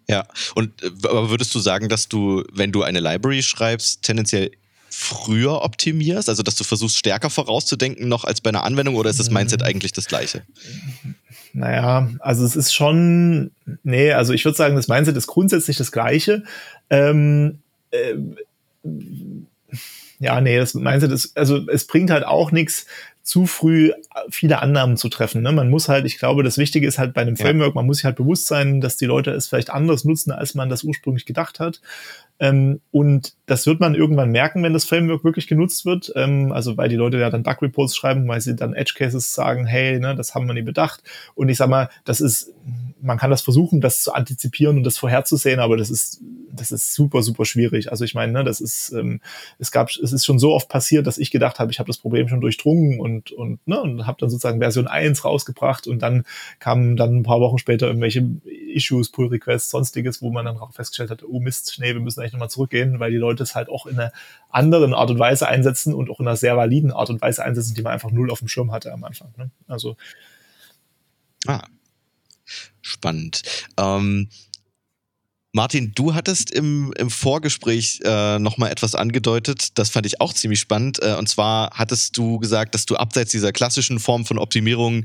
Ja, 0.08 0.26
und 0.54 0.82
äh, 0.82 0.90
aber 1.08 1.30
würdest 1.30 1.54
du 1.54 1.60
sagen, 1.60 1.88
dass 1.88 2.08
du, 2.08 2.42
wenn 2.52 2.72
du 2.72 2.82
eine 2.82 3.00
Library 3.00 3.42
schreibst, 3.42 4.02
tendenziell 4.02 4.50
früher 4.88 5.62
optimierst, 5.62 6.28
also 6.28 6.42
dass 6.42 6.56
du 6.56 6.64
versuchst, 6.64 6.98
stärker 6.98 7.30
vorauszudenken 7.30 8.08
noch 8.08 8.24
als 8.24 8.40
bei 8.40 8.50
einer 8.50 8.64
Anwendung 8.64 8.96
oder 8.96 9.08
ist 9.08 9.20
das 9.20 9.30
Mindset 9.30 9.62
eigentlich 9.62 9.92
das 9.92 10.06
gleiche? 10.06 10.42
Naja, 11.52 12.10
also 12.18 12.44
es 12.44 12.56
ist 12.56 12.74
schon, 12.74 13.52
nee, 13.84 14.12
also 14.12 14.32
ich 14.32 14.44
würde 14.44 14.56
sagen, 14.56 14.74
das 14.74 14.88
Mindset 14.88 15.16
ist 15.16 15.28
grundsätzlich 15.28 15.76
das 15.76 15.92
gleiche. 15.92 16.42
Ähm, 16.90 17.60
äh, 17.92 18.14
ja, 20.20 20.40
nee, 20.40 20.58
das 20.58 20.74
meinst 20.74 21.04
du, 21.04 21.08
das, 21.08 21.34
also 21.34 21.66
es 21.68 21.86
bringt 21.86 22.10
halt 22.10 22.24
auch 22.24 22.52
nichts, 22.52 22.86
zu 23.22 23.46
früh 23.46 23.92
viele 24.30 24.60
Annahmen 24.60 24.96
zu 24.96 25.08
treffen. 25.08 25.42
Ne? 25.42 25.52
Man 25.52 25.70
muss 25.70 25.88
halt, 25.88 26.04
ich 26.04 26.18
glaube, 26.18 26.42
das 26.42 26.58
Wichtige 26.58 26.86
ist 26.86 26.98
halt 26.98 27.12
bei 27.14 27.20
einem 27.20 27.36
Framework, 27.36 27.74
man 27.74 27.86
muss 27.86 27.98
sich 27.98 28.04
halt 28.04 28.16
bewusst 28.16 28.46
sein, 28.46 28.80
dass 28.80 28.96
die 28.96 29.06
Leute 29.06 29.30
es 29.30 29.48
vielleicht 29.48 29.70
anders 29.70 30.04
nutzen, 30.04 30.30
als 30.32 30.54
man 30.54 30.68
das 30.68 30.84
ursprünglich 30.84 31.26
gedacht 31.26 31.60
hat. 31.60 31.80
Ähm, 32.40 32.80
und 32.90 33.34
das 33.44 33.66
wird 33.66 33.80
man 33.80 33.94
irgendwann 33.94 34.30
merken, 34.30 34.62
wenn 34.62 34.72
das 34.72 34.86
Framework 34.86 35.24
wirklich 35.24 35.46
genutzt 35.46 35.84
wird. 35.84 36.10
Ähm, 36.16 36.52
also 36.52 36.76
weil 36.78 36.88
die 36.88 36.96
Leute 36.96 37.18
ja 37.18 37.28
dann 37.28 37.42
Bug 37.42 37.60
Reports 37.60 37.94
schreiben, 37.94 38.26
weil 38.26 38.40
sie 38.40 38.56
dann 38.56 38.72
Edge 38.72 38.94
Cases 38.96 39.34
sagen, 39.34 39.66
hey, 39.66 40.00
ne, 40.00 40.16
das 40.16 40.34
haben 40.34 40.46
wir 40.46 40.54
nie 40.54 40.62
bedacht. 40.62 41.02
Und 41.34 41.50
ich 41.50 41.58
sag 41.58 41.68
mal, 41.68 41.90
das 42.04 42.22
ist, 42.22 42.54
man 43.02 43.18
kann 43.18 43.30
das 43.30 43.42
versuchen, 43.42 43.82
das 43.82 44.02
zu 44.02 44.14
antizipieren 44.14 44.78
und 44.78 44.84
das 44.84 44.96
vorherzusehen, 44.96 45.60
aber 45.60 45.76
das 45.76 45.90
ist, 45.90 46.22
das 46.52 46.72
ist 46.72 46.94
super, 46.94 47.22
super 47.22 47.44
schwierig. 47.44 47.90
Also 47.90 48.04
ich 48.04 48.14
meine, 48.14 48.32
ne, 48.32 48.44
das 48.44 48.60
ist, 48.60 48.92
ähm, 48.92 49.20
es 49.58 49.70
gab, 49.70 49.90
es 49.90 50.12
ist 50.12 50.24
schon 50.24 50.38
so 50.38 50.52
oft 50.52 50.68
passiert, 50.68 51.06
dass 51.06 51.18
ich 51.18 51.30
gedacht 51.30 51.58
habe, 51.58 51.70
ich 51.70 51.78
habe 51.78 51.88
das 51.88 51.98
Problem 51.98 52.28
schon 52.28 52.40
durchdrungen 52.40 53.00
und 53.00 53.32
und 53.32 53.66
ne, 53.66 53.80
und 53.80 54.06
habe 54.06 54.16
dann 54.18 54.30
sozusagen 54.30 54.60
Version 54.60 54.86
1 54.86 55.24
rausgebracht 55.24 55.86
und 55.86 56.00
dann 56.00 56.24
kamen 56.58 56.96
dann 56.96 57.18
ein 57.18 57.22
paar 57.22 57.40
Wochen 57.40 57.58
später 57.58 57.86
irgendwelche 57.86 58.26
Issues, 58.70 59.10
Pull 59.10 59.28
Requests, 59.28 59.70
sonstiges, 59.70 60.22
wo 60.22 60.30
man 60.30 60.44
dann 60.44 60.58
auch 60.58 60.72
festgestellt 60.72 61.10
hat, 61.10 61.22
oh 61.24 61.40
Mist, 61.40 61.76
nee, 61.78 61.92
wir 61.92 62.00
müssen 62.00 62.20
eigentlich 62.20 62.32
nochmal 62.32 62.50
zurückgehen, 62.50 63.00
weil 63.00 63.10
die 63.10 63.16
Leute 63.16 63.42
es 63.42 63.54
halt 63.54 63.68
auch 63.68 63.86
in 63.86 63.98
einer 63.98 64.12
anderen 64.48 64.94
Art 64.94 65.10
und 65.10 65.18
Weise 65.18 65.48
einsetzen 65.48 65.94
und 65.94 66.10
auch 66.10 66.20
in 66.20 66.26
einer 66.26 66.36
sehr 66.36 66.56
validen 66.56 66.92
Art 66.92 67.10
und 67.10 67.20
Weise 67.20 67.44
einsetzen, 67.44 67.74
die 67.74 67.82
man 67.82 67.92
einfach 67.92 68.10
null 68.10 68.30
auf 68.30 68.40
dem 68.40 68.48
Schirm 68.48 68.72
hatte 68.72 68.92
am 68.92 69.04
Anfang. 69.04 69.32
Ne? 69.36 69.50
Also 69.68 69.96
ah, 71.46 71.66
spannend. 72.80 73.42
Ähm, 73.76 74.28
Martin, 75.52 75.92
du 75.96 76.14
hattest 76.14 76.52
im, 76.52 76.92
im 76.96 77.10
Vorgespräch 77.10 78.00
äh, 78.04 78.38
nochmal 78.38 78.70
etwas 78.70 78.94
angedeutet, 78.94 79.78
das 79.78 79.90
fand 79.90 80.06
ich 80.06 80.20
auch 80.20 80.32
ziemlich 80.32 80.60
spannend. 80.60 81.02
Äh, 81.02 81.16
und 81.16 81.28
zwar 81.28 81.70
hattest 81.72 82.16
du 82.16 82.38
gesagt, 82.38 82.74
dass 82.74 82.86
du 82.86 82.94
abseits 82.94 83.32
dieser 83.32 83.50
klassischen 83.50 83.98
Form 83.98 84.24
von 84.24 84.38
Optimierung, 84.38 85.04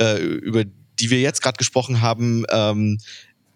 äh, 0.00 0.20
über 0.20 0.64
die 1.00 1.10
wir 1.10 1.20
jetzt 1.20 1.42
gerade 1.42 1.56
gesprochen 1.56 2.00
haben, 2.00 2.44
ähm, 2.50 2.98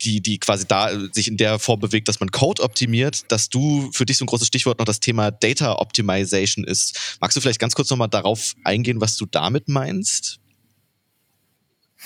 die, 0.03 0.21
die 0.21 0.39
quasi 0.39 0.67
da 0.67 0.91
sich 1.13 1.29
in 1.29 1.37
der 1.37 1.59
Form 1.59 1.81
bewegt, 1.81 2.09
dass 2.09 2.21
man 2.21 2.31
Code 2.31 2.63
optimiert, 2.63 3.31
dass 3.33 3.49
du 3.49 3.91
für 3.93 4.07
dich 4.07 4.17
so 4.17 4.25
ein 4.25 4.29
großes 4.29 4.47
Stichwort 4.47 4.79
noch 4.79 4.87
das 4.87 5.01
Thema 5.01 5.31
Data 5.31 5.79
Optimization 5.79 6.65
ist. 6.65 7.19
Magst 7.21 7.37
du 7.37 7.41
vielleicht 7.41 7.59
ganz 7.59 7.75
kurz 7.75 7.91
nochmal 7.91 8.09
darauf 8.09 8.55
eingehen, 8.65 9.01
was 9.01 9.17
du 9.17 9.27
damit 9.27 9.69
meinst? 9.69 10.39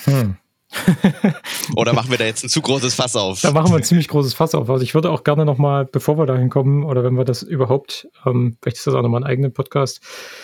Hm. 0.05 0.37
oder 1.75 1.93
machen 1.93 2.09
wir 2.09 2.17
da 2.17 2.25
jetzt 2.25 2.43
ein 2.43 2.49
zu 2.49 2.61
großes 2.61 2.95
Fass 2.95 3.15
auf? 3.15 3.41
Da 3.41 3.51
machen 3.51 3.71
wir 3.71 3.77
ein 3.77 3.83
ziemlich 3.83 4.07
großes 4.07 4.33
Fass 4.33 4.55
auf. 4.55 4.69
Also 4.69 4.83
ich 4.83 4.95
würde 4.95 5.11
auch 5.11 5.23
gerne 5.23 5.45
nochmal, 5.45 5.85
bevor 5.85 6.17
wir 6.17 6.25
dahin 6.25 6.49
kommen, 6.49 6.83
oder 6.83 7.03
wenn 7.03 7.15
wir 7.15 7.25
das 7.25 7.43
überhaupt, 7.43 8.07
ähm, 8.25 8.57
vielleicht 8.61 8.77
ist 8.77 8.87
das 8.87 8.95
auch 8.95 9.01
nochmal 9.01 9.21
ein 9.21 9.27
eigener 9.27 9.49
Podcast, 9.49 10.01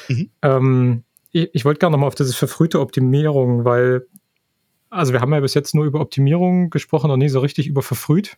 mhm. 0.08 0.30
ähm, 0.44 1.04
ich, 1.32 1.50
ich 1.54 1.66
wollte 1.66 1.80
gerne 1.80 1.94
nochmal 1.94 2.08
auf 2.08 2.16
diese 2.16 2.34
verfrühte 2.34 2.80
Optimierung, 2.80 3.66
weil, 3.66 4.08
also 4.90 5.14
wir 5.14 5.22
haben 5.22 5.34
ja 5.34 5.40
bis 5.40 5.54
jetzt 5.54 5.76
nur 5.76 5.86
über 5.86 6.02
Optimierung 6.02 6.70
gesprochen 6.70 7.12
und 7.12 7.20
nie 7.20 7.30
so 7.30 7.40
richtig 7.40 7.68
über 7.68 7.82
verfrüht. 7.82 8.38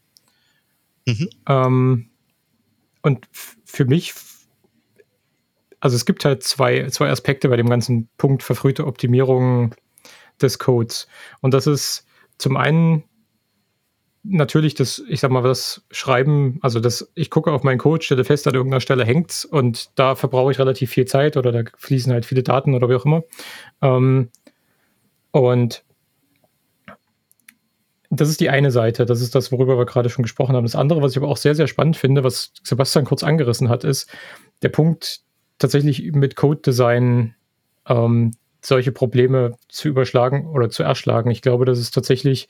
Mhm. 1.05 1.29
Ähm, 1.47 2.09
und 3.01 3.27
für 3.31 3.85
mich, 3.85 4.13
also 5.79 5.95
es 5.95 6.05
gibt 6.05 6.25
halt 6.25 6.43
zwei, 6.43 6.87
zwei 6.89 7.09
Aspekte 7.09 7.49
bei 7.49 7.57
dem 7.57 7.69
ganzen 7.69 8.09
Punkt 8.17 8.43
verfrühte 8.43 8.85
Optimierung 8.85 9.73
des 10.41 10.59
Codes. 10.59 11.07
Und 11.41 11.53
das 11.53 11.67
ist 11.67 12.05
zum 12.37 12.57
einen 12.57 13.03
natürlich 14.23 14.75
das, 14.75 15.03
ich 15.07 15.19
sag 15.19 15.31
mal, 15.31 15.41
das 15.41 15.83
Schreiben, 15.89 16.59
also 16.61 16.79
das, 16.79 17.11
ich 17.15 17.29
gucke 17.31 17.51
auf 17.51 17.63
meinen 17.63 17.79
Code, 17.79 18.03
stelle 18.03 18.23
fest, 18.23 18.47
an 18.47 18.53
irgendeiner 18.53 18.81
Stelle 18.81 19.03
hängt's 19.05 19.45
und 19.45 19.89
da 19.97 20.15
verbrauche 20.15 20.51
ich 20.51 20.59
relativ 20.59 20.91
viel 20.91 21.05
Zeit 21.05 21.37
oder 21.37 21.51
da 21.51 21.63
fließen 21.77 22.11
halt 22.13 22.25
viele 22.25 22.43
Daten 22.43 22.75
oder 22.75 22.87
wie 22.89 22.95
auch 22.95 23.05
immer. 23.05 23.23
Ähm, 23.81 24.29
und 25.31 25.83
das 28.11 28.29
ist 28.29 28.41
die 28.41 28.49
eine 28.49 28.71
Seite, 28.71 29.05
das 29.05 29.21
ist 29.21 29.35
das, 29.35 29.51
worüber 29.51 29.77
wir 29.77 29.85
gerade 29.85 30.09
schon 30.09 30.23
gesprochen 30.23 30.55
haben. 30.55 30.65
Das 30.65 30.75
andere, 30.75 31.01
was 31.01 31.11
ich 31.11 31.17
aber 31.17 31.29
auch 31.29 31.37
sehr, 31.37 31.55
sehr 31.55 31.67
spannend 31.67 31.95
finde, 31.95 32.23
was 32.23 32.51
Sebastian 32.61 33.05
kurz 33.05 33.23
angerissen 33.23 33.69
hat, 33.69 33.83
ist 33.85 34.09
der 34.61 34.69
Punkt, 34.69 35.21
tatsächlich 35.59 36.11
mit 36.11 36.35
Code-Design 36.35 37.35
ähm, 37.87 38.31
solche 38.61 38.91
Probleme 38.91 39.55
zu 39.69 39.87
überschlagen 39.87 40.47
oder 40.47 40.69
zu 40.69 40.83
erschlagen. 40.83 41.31
Ich 41.31 41.41
glaube, 41.41 41.65
dass 41.65 41.79
es 41.79 41.91
tatsächlich 41.91 42.49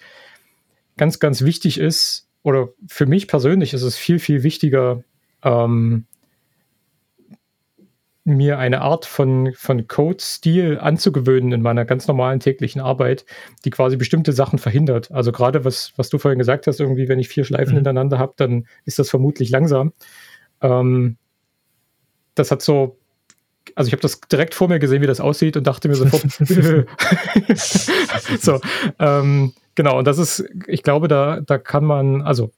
ganz, 0.97 1.19
ganz 1.19 1.43
wichtig 1.43 1.77
ist, 1.79 2.27
oder 2.43 2.69
für 2.87 3.05
mich 3.05 3.27
persönlich 3.27 3.73
ist 3.73 3.83
es 3.83 3.95
viel, 3.95 4.17
viel 4.17 4.41
wichtiger, 4.41 5.03
ähm, 5.43 6.05
mir 8.23 8.59
eine 8.59 8.81
Art 8.81 9.05
von, 9.05 9.51
von 9.55 9.87
Code-Stil 9.87 10.77
anzugewöhnen 10.79 11.53
in 11.53 11.61
meiner 11.61 11.85
ganz 11.85 12.07
normalen 12.07 12.39
täglichen 12.39 12.79
Arbeit, 12.79 13.25
die 13.65 13.71
quasi 13.71 13.97
bestimmte 13.97 14.31
Sachen 14.31 14.59
verhindert. 14.59 15.11
Also 15.11 15.31
gerade 15.31 15.65
was, 15.65 15.93
was 15.95 16.09
du 16.09 16.19
vorhin 16.19 16.37
gesagt 16.37 16.67
hast, 16.67 16.79
irgendwie, 16.79 17.09
wenn 17.09 17.19
ich 17.19 17.29
vier 17.29 17.45
Schleifen 17.45 17.71
mhm. 17.71 17.77
hintereinander 17.77 18.19
habe, 18.19 18.33
dann 18.37 18.67
ist 18.85 18.99
das 18.99 19.09
vermutlich 19.09 19.49
langsam. 19.49 19.93
Ähm, 20.61 21.17
das 22.35 22.51
hat 22.51 22.61
so 22.61 22.97
also 23.75 23.87
ich 23.87 23.93
habe 23.93 24.01
das 24.01 24.19
direkt 24.21 24.55
vor 24.55 24.67
mir 24.67 24.79
gesehen, 24.79 25.01
wie 25.01 25.07
das 25.07 25.19
aussieht 25.19 25.55
und 25.55 25.67
dachte 25.67 25.87
mir 25.87 25.95
sofort, 25.95 26.23
so, 28.41 28.59
ähm, 28.99 29.53
genau, 29.75 29.99
und 29.99 30.05
das 30.05 30.17
ist, 30.17 30.43
ich 30.67 30.83
glaube, 30.83 31.07
da, 31.07 31.41
da 31.41 31.57
kann 31.57 31.85
man, 31.85 32.21
also 32.21 32.51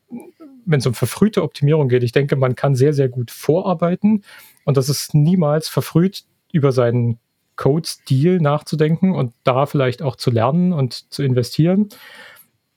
wenn 0.65 0.79
es 0.79 0.87
um 0.87 0.93
verfrühte 0.93 1.43
Optimierung 1.43 1.89
geht, 1.89 2.03
ich 2.03 2.13
denke, 2.13 2.35
man 2.35 2.55
kann 2.55 2.75
sehr, 2.75 2.93
sehr 2.93 3.09
gut 3.09 3.31
vorarbeiten 3.31 4.23
und 4.65 4.77
das 4.77 4.89
ist 4.89 5.13
niemals 5.13 5.67
verfrüht, 5.67 6.23
über 6.51 6.71
seinen 6.71 7.19
Code-Stil 7.55 8.39
nachzudenken 8.39 9.13
und 9.13 9.33
da 9.43 9.65
vielleicht 9.65 10.01
auch 10.01 10.15
zu 10.15 10.31
lernen 10.31 10.73
und 10.73 11.11
zu 11.11 11.23
investieren, 11.23 11.89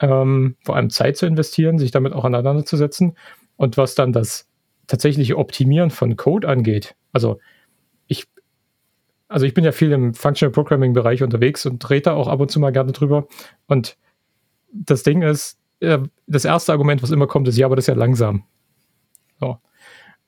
ähm, 0.01 0.57
vor 0.65 0.77
allem 0.77 0.91
Zeit 0.91 1.17
zu 1.17 1.27
investieren, 1.27 1.79
sich 1.79 1.91
damit 1.91 2.13
auch 2.13 2.25
auseinanderzusetzen 2.25 3.17
und 3.57 3.77
was 3.77 3.95
dann 3.95 4.13
das 4.13 4.49
tatsächliche 4.87 5.39
Optimieren 5.39 5.91
von 5.91 6.17
Code 6.17 6.49
angeht, 6.49 6.95
also 7.13 7.39
also 9.29 9.47
ich 9.47 9.55
bin 9.55 9.65
ja 9.65 9.73
viel 9.73 9.93
im 9.93 10.15
Functional 10.15 10.53
Programming 10.53 10.93
Bereich 10.93 11.23
unterwegs 11.23 11.67
und 11.67 11.89
rede 11.91 12.03
da 12.03 12.15
auch 12.15 12.29
ab 12.29 12.41
und 12.41 12.51
zu 12.51 12.61
mal 12.61 12.73
gerne 12.73 12.93
drüber. 12.93 13.27
Und 13.67 13.97
das 14.73 15.03
Ding 15.03 15.23
ist, 15.23 15.59
äh, 15.81 15.99
das 16.27 16.45
erste 16.45 16.73
Argument, 16.73 17.03
was 17.03 17.11
immer 17.11 17.27
kommt, 17.27 17.49
ist, 17.49 17.57
ja, 17.57 17.67
aber 17.67 17.77
das 17.77 17.85
ist 17.85 17.89
ja 17.89 17.95
langsam. 17.95 18.45
So. 19.41 19.59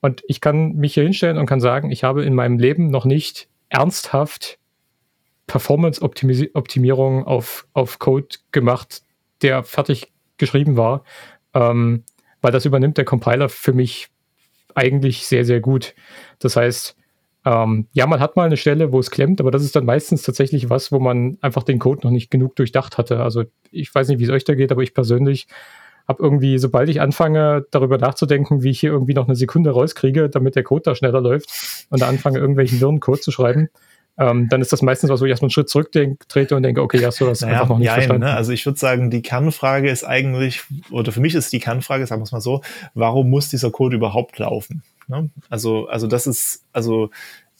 Und 0.01 0.23
ich 0.27 0.41
kann 0.41 0.75
mich 0.75 0.93
hier 0.93 1.03
hinstellen 1.03 1.37
und 1.37 1.45
kann 1.45 1.59
sagen, 1.59 1.91
ich 1.91 2.03
habe 2.03 2.23
in 2.23 2.33
meinem 2.33 2.57
Leben 2.57 2.89
noch 2.89 3.05
nicht 3.05 3.49
ernsthaft 3.69 4.59
Performance-Optimierung 5.47 7.25
auf, 7.25 7.67
auf 7.73 7.99
Code 7.99 8.37
gemacht, 8.51 9.01
der 9.41 9.63
fertig 9.63 10.11
geschrieben 10.37 10.77
war, 10.77 11.03
ähm, 11.53 12.03
weil 12.41 12.51
das 12.51 12.65
übernimmt 12.65 12.97
der 12.97 13.05
Compiler 13.05 13.49
für 13.49 13.73
mich 13.73 14.09
eigentlich 14.75 15.27
sehr, 15.27 15.43
sehr 15.43 15.59
gut. 15.59 15.95
Das 16.37 16.55
heißt, 16.55 16.95
ähm, 17.45 17.87
ja, 17.93 18.05
man 18.05 18.19
hat 18.19 18.35
mal 18.35 18.45
eine 18.45 18.57
Stelle, 18.57 18.91
wo 18.91 18.99
es 18.99 19.11
klemmt, 19.11 19.41
aber 19.41 19.51
das 19.51 19.63
ist 19.63 19.75
dann 19.75 19.85
meistens 19.85 20.21
tatsächlich 20.21 20.69
was, 20.69 20.91
wo 20.91 20.99
man 20.99 21.37
einfach 21.41 21.63
den 21.63 21.79
Code 21.79 22.01
noch 22.03 22.11
nicht 22.11 22.29
genug 22.29 22.55
durchdacht 22.55 22.97
hatte. 22.97 23.21
Also 23.21 23.45
ich 23.71 23.93
weiß 23.93 24.07
nicht, 24.07 24.19
wie 24.19 24.25
es 24.25 24.29
euch 24.29 24.43
da 24.43 24.55
geht, 24.55 24.71
aber 24.71 24.83
ich 24.83 24.93
persönlich 24.93 25.47
habe 26.09 26.23
irgendwie, 26.23 26.57
sobald 26.57 26.89
ich 26.89 26.99
anfange, 26.99 27.65
darüber 27.69 27.99
nachzudenken, 27.99 28.63
wie 28.63 28.71
ich 28.71 28.79
hier 28.79 28.89
irgendwie 28.89 29.13
noch 29.13 29.27
eine 29.27 29.35
Sekunde 29.35 29.69
rauskriege, 29.69 30.27
damit 30.27 30.55
der 30.55 30.63
Code 30.63 30.81
da 30.83 30.95
schneller 30.95 31.21
läuft 31.21 31.85
und 31.91 32.01
da 32.01 32.07
anfange, 32.07 32.39
irgendwelchen 32.39 32.81
wirren 32.81 32.99
Code 32.99 33.21
zu 33.21 33.31
schreiben, 33.31 33.69
ähm, 34.17 34.49
dann 34.49 34.59
ist 34.59 34.73
das 34.73 34.81
meistens 34.81 35.11
was, 35.11 35.21
wo 35.21 35.25
ich 35.25 35.29
erstmal 35.29 35.45
einen 35.45 35.51
Schritt 35.51 35.69
zurücktrete 35.69 36.55
und 36.55 36.63
denke, 36.63 36.81
okay, 36.81 37.05
hast 37.05 37.21
du 37.21 37.25
das 37.25 37.41
naja, 37.41 37.53
einfach 37.53 37.69
noch 37.69 37.77
nicht 37.77 37.87
nein, 37.87 37.95
verstanden. 37.95 38.23
Ne? 38.23 38.33
Also 38.33 38.51
ich 38.51 38.65
würde 38.65 38.79
sagen, 38.79 39.11
die 39.11 39.21
Kernfrage 39.21 39.89
ist 39.89 40.03
eigentlich, 40.03 40.63
oder 40.89 41.11
für 41.11 41.21
mich 41.21 41.35
ist 41.35 41.53
die 41.53 41.59
Kernfrage, 41.59 42.07
sagen 42.07 42.21
wir 42.21 42.25
es 42.25 42.31
mal 42.31 42.41
so, 42.41 42.61
warum 42.95 43.29
muss 43.29 43.49
dieser 43.49 43.69
Code 43.69 43.95
überhaupt 43.95 44.39
laufen? 44.39 44.81
Ne? 45.07 45.29
Also, 45.49 45.87
also 45.87 46.07
das 46.07 46.25
ist, 46.25 46.65
also 46.73 47.11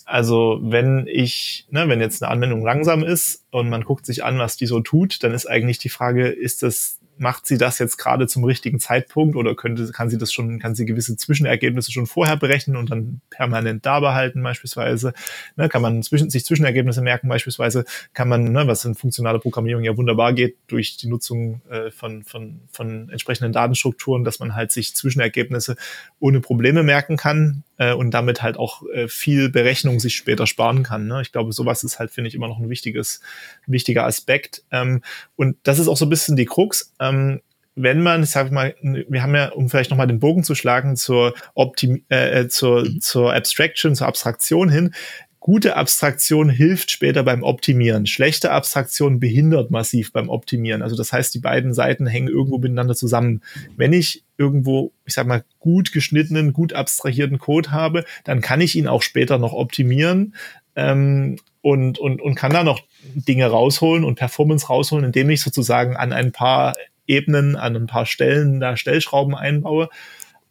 also 0.05 0.59
wenn 0.63 1.05
ich, 1.07 1.67
ne, 1.69 1.87
wenn 1.87 2.01
jetzt 2.01 2.23
eine 2.23 2.31
Anwendung 2.31 2.63
langsam 2.63 3.03
ist 3.03 3.45
und 3.51 3.69
man 3.69 3.83
guckt 3.83 4.07
sich 4.07 4.23
an, 4.23 4.39
was 4.39 4.57
die 4.57 4.65
so 4.65 4.79
tut, 4.79 5.23
dann 5.23 5.35
ist 5.35 5.45
eigentlich 5.45 5.77
die 5.77 5.89
Frage, 5.89 6.27
ist 6.27 6.63
das 6.63 6.98
macht 7.19 7.45
sie 7.45 7.57
das 7.57 7.79
jetzt 7.79 7.97
gerade 7.97 8.27
zum 8.27 8.43
richtigen 8.43 8.79
Zeitpunkt 8.79 9.35
oder 9.35 9.55
könnte, 9.55 9.91
kann 9.91 10.09
sie 10.09 10.17
das 10.17 10.31
schon, 10.31 10.59
kann 10.59 10.73
sie 10.73 10.85
gewisse 10.85 11.17
Zwischenergebnisse 11.17 11.91
schon 11.91 12.07
vorher 12.07 12.37
berechnen 12.37 12.77
und 12.77 12.91
dann 12.91 13.21
permanent 13.29 13.85
da 13.85 13.99
behalten 13.99 14.41
beispielsweise? 14.41 15.13
Ne, 15.55 15.69
kann 15.69 15.81
man 15.81 16.01
zwischen, 16.01 16.29
sich 16.29 16.45
Zwischenergebnisse 16.45 17.01
merken 17.01 17.27
beispielsweise? 17.27 17.85
Kann 18.13 18.29
man, 18.29 18.51
ne, 18.51 18.67
was 18.67 18.85
in 18.85 18.95
funktionaler 18.95 19.39
Programmierung 19.39 19.83
ja 19.83 19.97
wunderbar 19.97 20.33
geht, 20.33 20.57
durch 20.67 20.97
die 20.97 21.07
Nutzung 21.07 21.61
äh, 21.69 21.91
von, 21.91 22.23
von, 22.23 22.61
von 22.71 23.09
entsprechenden 23.09 23.51
Datenstrukturen, 23.51 24.23
dass 24.23 24.39
man 24.39 24.55
halt 24.55 24.71
sich 24.71 24.95
Zwischenergebnisse 24.95 25.75
ohne 26.19 26.39
Probleme 26.39 26.83
merken 26.83 27.17
kann 27.17 27.63
äh, 27.77 27.93
und 27.93 28.11
damit 28.11 28.41
halt 28.41 28.57
auch 28.57 28.83
äh, 28.93 29.07
viel 29.07 29.49
Berechnung 29.49 29.99
sich 29.99 30.15
später 30.15 30.47
sparen 30.47 30.83
kann. 30.83 31.07
Ne? 31.07 31.21
Ich 31.21 31.31
glaube, 31.31 31.51
sowas 31.53 31.83
ist 31.83 31.99
halt, 31.99 32.11
finde 32.11 32.27
ich, 32.27 32.35
immer 32.35 32.47
noch 32.47 32.59
ein 32.59 32.69
wichtiges, 32.69 33.21
wichtiger 33.65 34.05
Aspekt. 34.05 34.63
Ähm, 34.71 35.01
und 35.35 35.57
das 35.63 35.79
ist 35.79 35.87
auch 35.87 35.97
so 35.97 36.05
ein 36.05 36.09
bisschen 36.09 36.35
die 36.35 36.45
Krux. 36.45 36.93
Ähm, 37.09 37.41
wenn 37.75 38.01
man, 38.01 38.23
ich 38.23 38.31
sag 38.31 38.51
mal, 38.51 38.75
wir 38.81 39.23
haben 39.23 39.35
ja, 39.35 39.49
um 39.49 39.69
vielleicht 39.69 39.89
nochmal 39.89 40.07
den 40.07 40.19
Bogen 40.19 40.43
zu 40.43 40.53
schlagen 40.53 40.97
zur, 40.97 41.33
Optim 41.53 42.03
äh, 42.09 42.41
äh 42.41 42.47
zur, 42.49 42.81
mhm. 42.81 42.99
zur 42.99 43.33
Abstraction, 43.33 43.95
zur 43.95 44.07
Abstraktion 44.07 44.69
hin, 44.69 44.93
Gute 45.41 45.77
Abstraktion 45.77 46.49
hilft 46.49 46.91
später 46.91 47.23
beim 47.23 47.43
Optimieren. 47.43 48.05
Schlechte 48.05 48.51
Abstraktion 48.51 49.21
behindert 49.21 49.71
massiv 49.71 50.11
beim 50.11 50.27
Optimieren. 50.27 50.81
Also 50.81 50.97
das 50.97 51.13
heißt, 51.13 51.33
die 51.33 51.39
beiden 51.39 51.73
Seiten 51.73 52.07
hängen 52.07 52.27
irgendwo 52.27 52.57
miteinander 52.57 52.93
zusammen. 52.93 53.41
Wenn 53.77 53.93
ich 53.93 54.25
irgendwo, 54.37 54.91
ich 55.05 55.13
sag 55.13 55.27
mal, 55.27 55.45
gut 55.59 55.93
geschnittenen, 55.93 56.51
gut 56.51 56.73
abstrahierten 56.73 57.39
Code 57.39 57.71
habe, 57.71 58.03
dann 58.25 58.41
kann 58.41 58.59
ich 58.59 58.75
ihn 58.75 58.87
auch 58.87 59.01
später 59.01 59.37
noch 59.37 59.53
optimieren 59.53 60.35
ähm, 60.75 61.37
und, 61.61 61.99
und, 61.99 62.21
und 62.21 62.35
kann 62.35 62.51
da 62.51 62.65
noch 62.65 62.83
Dinge 63.15 63.47
rausholen 63.47 64.03
und 64.03 64.15
Performance 64.15 64.67
rausholen, 64.67 65.05
indem 65.05 65.29
ich 65.29 65.39
sozusagen 65.39 65.95
an 65.95 66.11
ein 66.11 66.33
paar 66.33 66.75
Ebenen, 67.09 67.55
an 67.55 67.75
ein 67.75 67.87
paar 67.87 68.05
Stellen 68.05 68.59
da 68.59 68.77
Stellschrauben 68.77 69.35
einbaue 69.35 69.89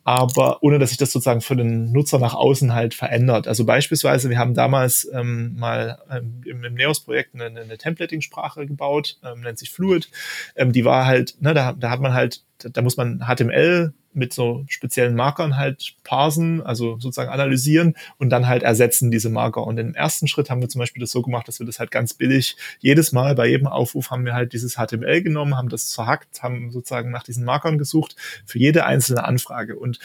aber 0.09 0.63
ohne 0.63 0.79
dass 0.79 0.89
sich 0.89 0.97
das 0.97 1.13
sozusagen 1.13 1.43
für 1.43 1.55
den 1.55 1.93
Nutzer 1.93 2.19
nach 2.19 2.33
außen 2.33 2.73
halt 2.73 2.95
verändert. 2.95 3.47
Also 3.47 3.67
beispielsweise, 3.67 4.31
wir 4.31 4.39
haben 4.39 4.55
damals 4.55 5.07
ähm, 5.13 5.55
mal 5.59 5.99
ähm, 6.11 6.41
im, 6.47 6.73
Neos-Projekt 6.73 7.35
eine, 7.35 7.61
eine 7.61 7.77
Templating-Sprache 7.77 8.67
gebaut, 8.67 9.19
ähm, 9.23 9.43
nennt 9.43 9.59
sich 9.59 9.71
Fluid. 9.71 10.09
Ähm, 10.57 10.73
die 10.73 10.87
war 10.87 11.05
halt, 11.05 11.37
ne, 11.43 11.53
da, 11.53 11.75
da 11.75 11.91
hat 11.91 12.01
man 12.01 12.15
halt, 12.15 12.43
da, 12.59 12.83
muss 12.83 12.97
man 12.97 13.21
HTML 13.27 13.93
mit 14.13 14.33
so 14.33 14.65
speziellen 14.69 15.15
Markern 15.15 15.57
halt 15.57 15.95
parsen, 16.03 16.61
also 16.63 16.99
sozusagen 16.99 17.31
analysieren 17.31 17.95
und 18.19 18.31
dann 18.31 18.49
halt 18.49 18.63
ersetzen 18.63 19.11
diese 19.11 19.31
Marker. 19.31 19.65
Und 19.65 19.79
im 19.79 19.95
ersten 19.95 20.29
Schritt 20.29 20.51
haben 20.51 20.61
wir 20.61 20.69
zum 20.69 20.81
Beispiel 20.81 21.01
das 21.01 21.11
so 21.11 21.23
gemacht, 21.23 21.47
dass 21.47 21.61
wir 21.61 21.67
das 21.67 21.79
halt 21.79 21.91
ganz 21.91 22.15
billig 22.15 22.57
jedes 22.81 23.13
Mal 23.13 23.35
bei 23.35 23.47
jedem 23.47 23.67
Aufruf 23.67 24.11
haben 24.11 24.25
wir 24.25 24.35
halt 24.35 24.53
dieses 24.53 24.75
HTML 24.75 25.23
genommen, 25.23 25.57
haben 25.57 25.69
das 25.69 25.89
zerhackt, 25.89 26.43
haben 26.43 26.71
sozusagen 26.71 27.11
nach 27.11 27.23
diesen 27.23 27.45
Markern 27.45 27.79
gesucht 27.79 28.17
für 28.45 28.59
jede 28.59 28.85
einzelne 28.85 29.25
Anfrage. 29.25 29.79
Und 29.79 29.99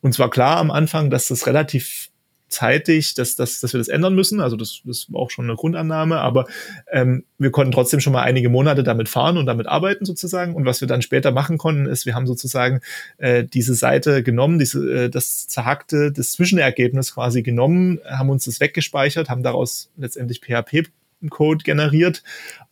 uns 0.00 0.18
war 0.18 0.30
klar 0.30 0.58
am 0.58 0.70
Anfang, 0.70 1.10
dass 1.10 1.28
das 1.28 1.46
relativ 1.46 2.10
zeitig, 2.48 3.14
dass, 3.14 3.36
dass, 3.36 3.60
dass 3.60 3.72
wir 3.72 3.78
das 3.78 3.88
ändern 3.88 4.14
müssen. 4.14 4.40
Also 4.40 4.56
das, 4.56 4.80
das 4.84 5.06
war 5.12 5.20
auch 5.20 5.30
schon 5.30 5.46
eine 5.46 5.56
Grundannahme, 5.56 6.20
aber 6.20 6.46
ähm, 6.90 7.24
wir 7.38 7.50
konnten 7.50 7.72
trotzdem 7.72 8.00
schon 8.00 8.12
mal 8.12 8.22
einige 8.22 8.48
Monate 8.48 8.84
damit 8.84 9.08
fahren 9.08 9.36
und 9.36 9.46
damit 9.46 9.66
arbeiten 9.66 10.04
sozusagen. 10.04 10.54
Und 10.54 10.64
was 10.64 10.80
wir 10.80 10.88
dann 10.88 11.02
später 11.02 11.32
machen 11.32 11.58
konnten, 11.58 11.86
ist, 11.86 12.06
wir 12.06 12.14
haben 12.14 12.26
sozusagen 12.26 12.80
äh, 13.18 13.44
diese 13.44 13.74
Seite 13.74 14.22
genommen, 14.22 14.58
diese, 14.58 15.04
äh, 15.04 15.10
das 15.10 15.48
zerhackte, 15.48 16.12
das 16.12 16.32
Zwischenergebnis 16.32 17.14
quasi 17.14 17.42
genommen, 17.42 18.00
haben 18.08 18.30
uns 18.30 18.44
das 18.44 18.60
weggespeichert, 18.60 19.28
haben 19.28 19.42
daraus 19.42 19.90
letztendlich 19.96 20.40
PHP 20.40 20.88
Code 21.30 21.64
generiert 21.64 22.22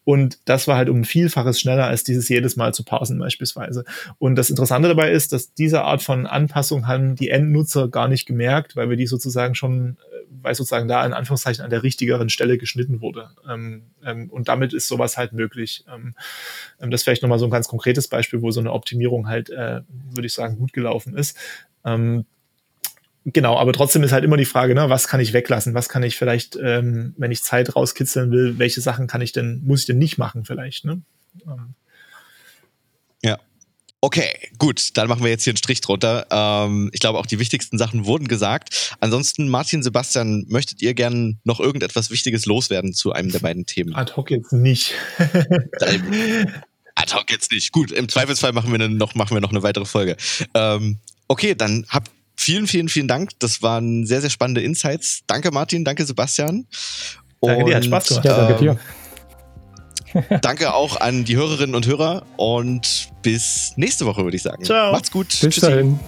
und 0.04 0.38
das 0.44 0.68
war 0.68 0.76
halt 0.76 0.88
um 0.90 1.00
ein 1.00 1.04
Vielfaches 1.04 1.58
schneller, 1.58 1.86
als 1.86 2.04
dieses 2.04 2.28
jedes 2.28 2.56
Mal 2.56 2.74
zu 2.74 2.84
parsen 2.84 3.18
beispielsweise. 3.18 3.84
Und 4.18 4.36
das 4.36 4.50
Interessante 4.50 4.88
dabei 4.88 5.10
ist, 5.10 5.32
dass 5.32 5.54
diese 5.54 5.82
Art 5.82 6.02
von 6.02 6.26
Anpassung 6.26 6.86
haben 6.86 7.16
die 7.16 7.30
Endnutzer 7.30 7.88
gar 7.88 8.08
nicht 8.08 8.26
gemerkt, 8.26 8.76
weil 8.76 8.90
wir 8.90 8.98
die 8.98 9.06
sozusagen 9.06 9.54
schon, 9.54 9.96
äh, 10.12 10.26
weil 10.42 10.54
sozusagen 10.54 10.88
da 10.88 11.04
in 11.06 11.14
Anführungszeichen 11.14 11.64
an 11.64 11.70
der 11.70 11.82
richtigeren 11.82 12.28
Stelle 12.28 12.58
geschnitten 12.58 13.00
wurde. 13.00 13.30
Ähm, 13.48 13.84
ähm, 14.04 14.28
und 14.28 14.48
damit 14.48 14.74
ist 14.74 14.88
sowas 14.88 15.16
halt 15.16 15.32
möglich. 15.32 15.84
Ähm, 15.92 16.14
das 16.78 17.00
ist 17.00 17.04
vielleicht 17.04 17.22
nochmal 17.22 17.38
so 17.38 17.46
ein 17.46 17.50
ganz 17.50 17.66
konkretes 17.66 18.08
Beispiel, 18.08 18.42
wo 18.42 18.50
so 18.50 18.60
eine 18.60 18.72
Optimierung 18.72 19.26
halt, 19.28 19.48
äh, 19.48 19.80
würde 20.10 20.26
ich 20.26 20.34
sagen, 20.34 20.58
gut 20.58 20.74
gelaufen 20.74 21.16
ist. 21.16 21.38
Genau, 23.26 23.56
aber 23.56 23.72
trotzdem 23.72 24.02
ist 24.02 24.12
halt 24.12 24.24
immer 24.24 24.36
die 24.36 24.44
Frage, 24.44 24.74
ne, 24.74 24.90
was 24.90 25.08
kann 25.08 25.20
ich 25.20 25.32
weglassen? 25.32 25.72
Was 25.72 25.88
kann 25.88 26.02
ich 26.02 26.16
vielleicht, 26.16 26.56
ähm, 26.62 27.14
wenn 27.16 27.32
ich 27.32 27.42
Zeit 27.42 27.74
rauskitzeln 27.74 28.30
will, 28.30 28.58
welche 28.58 28.82
Sachen 28.82 29.06
kann 29.06 29.22
ich 29.22 29.32
denn, 29.32 29.62
muss 29.64 29.80
ich 29.80 29.86
denn 29.86 29.98
nicht 29.98 30.18
machen 30.18 30.44
vielleicht, 30.44 30.84
ne? 30.84 31.00
Ähm. 31.46 31.74
Ja. 33.22 33.38
Okay, 34.02 34.34
gut, 34.58 34.90
dann 34.98 35.08
machen 35.08 35.22
wir 35.22 35.30
jetzt 35.30 35.44
hier 35.44 35.52
einen 35.52 35.56
Strich 35.56 35.80
drunter. 35.80 36.26
Ähm, 36.30 36.90
ich 36.92 37.00
glaube, 37.00 37.18
auch 37.18 37.24
die 37.24 37.38
wichtigsten 37.38 37.78
Sachen 37.78 38.04
wurden 38.04 38.28
gesagt. 38.28 38.94
Ansonsten, 39.00 39.48
Martin, 39.48 39.82
Sebastian, 39.82 40.44
möchtet 40.48 40.82
ihr 40.82 40.92
gern 40.92 41.38
noch 41.44 41.58
irgendetwas 41.58 42.10
Wichtiges 42.10 42.44
loswerden 42.44 42.92
zu 42.92 43.12
einem 43.12 43.32
der 43.32 43.38
beiden 43.38 43.64
Themen? 43.64 43.94
Ad 43.94 44.12
hoc 44.16 44.30
jetzt 44.30 44.52
nicht. 44.52 44.92
Ad 46.94 47.14
hoc 47.14 47.30
jetzt 47.30 47.50
nicht. 47.52 47.72
Gut, 47.72 47.90
im 47.90 48.10
Zweifelsfall 48.10 48.52
machen 48.52 48.70
wir 48.70 48.86
noch, 48.86 49.14
machen 49.14 49.34
wir 49.34 49.40
noch 49.40 49.50
eine 49.50 49.62
weitere 49.62 49.86
Folge. 49.86 50.18
Ähm, 50.52 50.98
okay, 51.26 51.54
dann 51.54 51.86
habt 51.88 52.10
vielen, 52.36 52.66
vielen, 52.66 52.88
vielen 52.88 53.08
Dank. 53.08 53.30
Das 53.38 53.62
waren 53.62 54.06
sehr, 54.06 54.20
sehr 54.20 54.30
spannende 54.30 54.62
Insights. 54.62 55.20
Danke, 55.26 55.50
Martin. 55.50 55.84
Danke, 55.84 56.04
Sebastian. 56.04 56.66
Und, 57.40 57.50
danke 57.50 57.64
dir, 57.64 57.76
hat 57.76 57.84
Spaß 57.84 58.08
gemacht. 58.08 58.24
Ja, 58.24 58.46
danke 58.46 58.60
dir. 58.60 58.78
danke 60.42 60.74
auch 60.74 61.00
an 61.00 61.24
die 61.24 61.36
Hörerinnen 61.36 61.74
und 61.74 61.86
Hörer 61.86 62.24
und 62.36 63.08
bis 63.22 63.72
nächste 63.76 64.06
Woche, 64.06 64.22
würde 64.24 64.36
ich 64.36 64.42
sagen. 64.42 64.64
Ciao. 64.64 64.92
Macht's 64.92 65.10
gut. 65.10 65.28
Bis 65.28 65.40
Tschüssi. 65.40 65.60
dahin. 65.60 66.00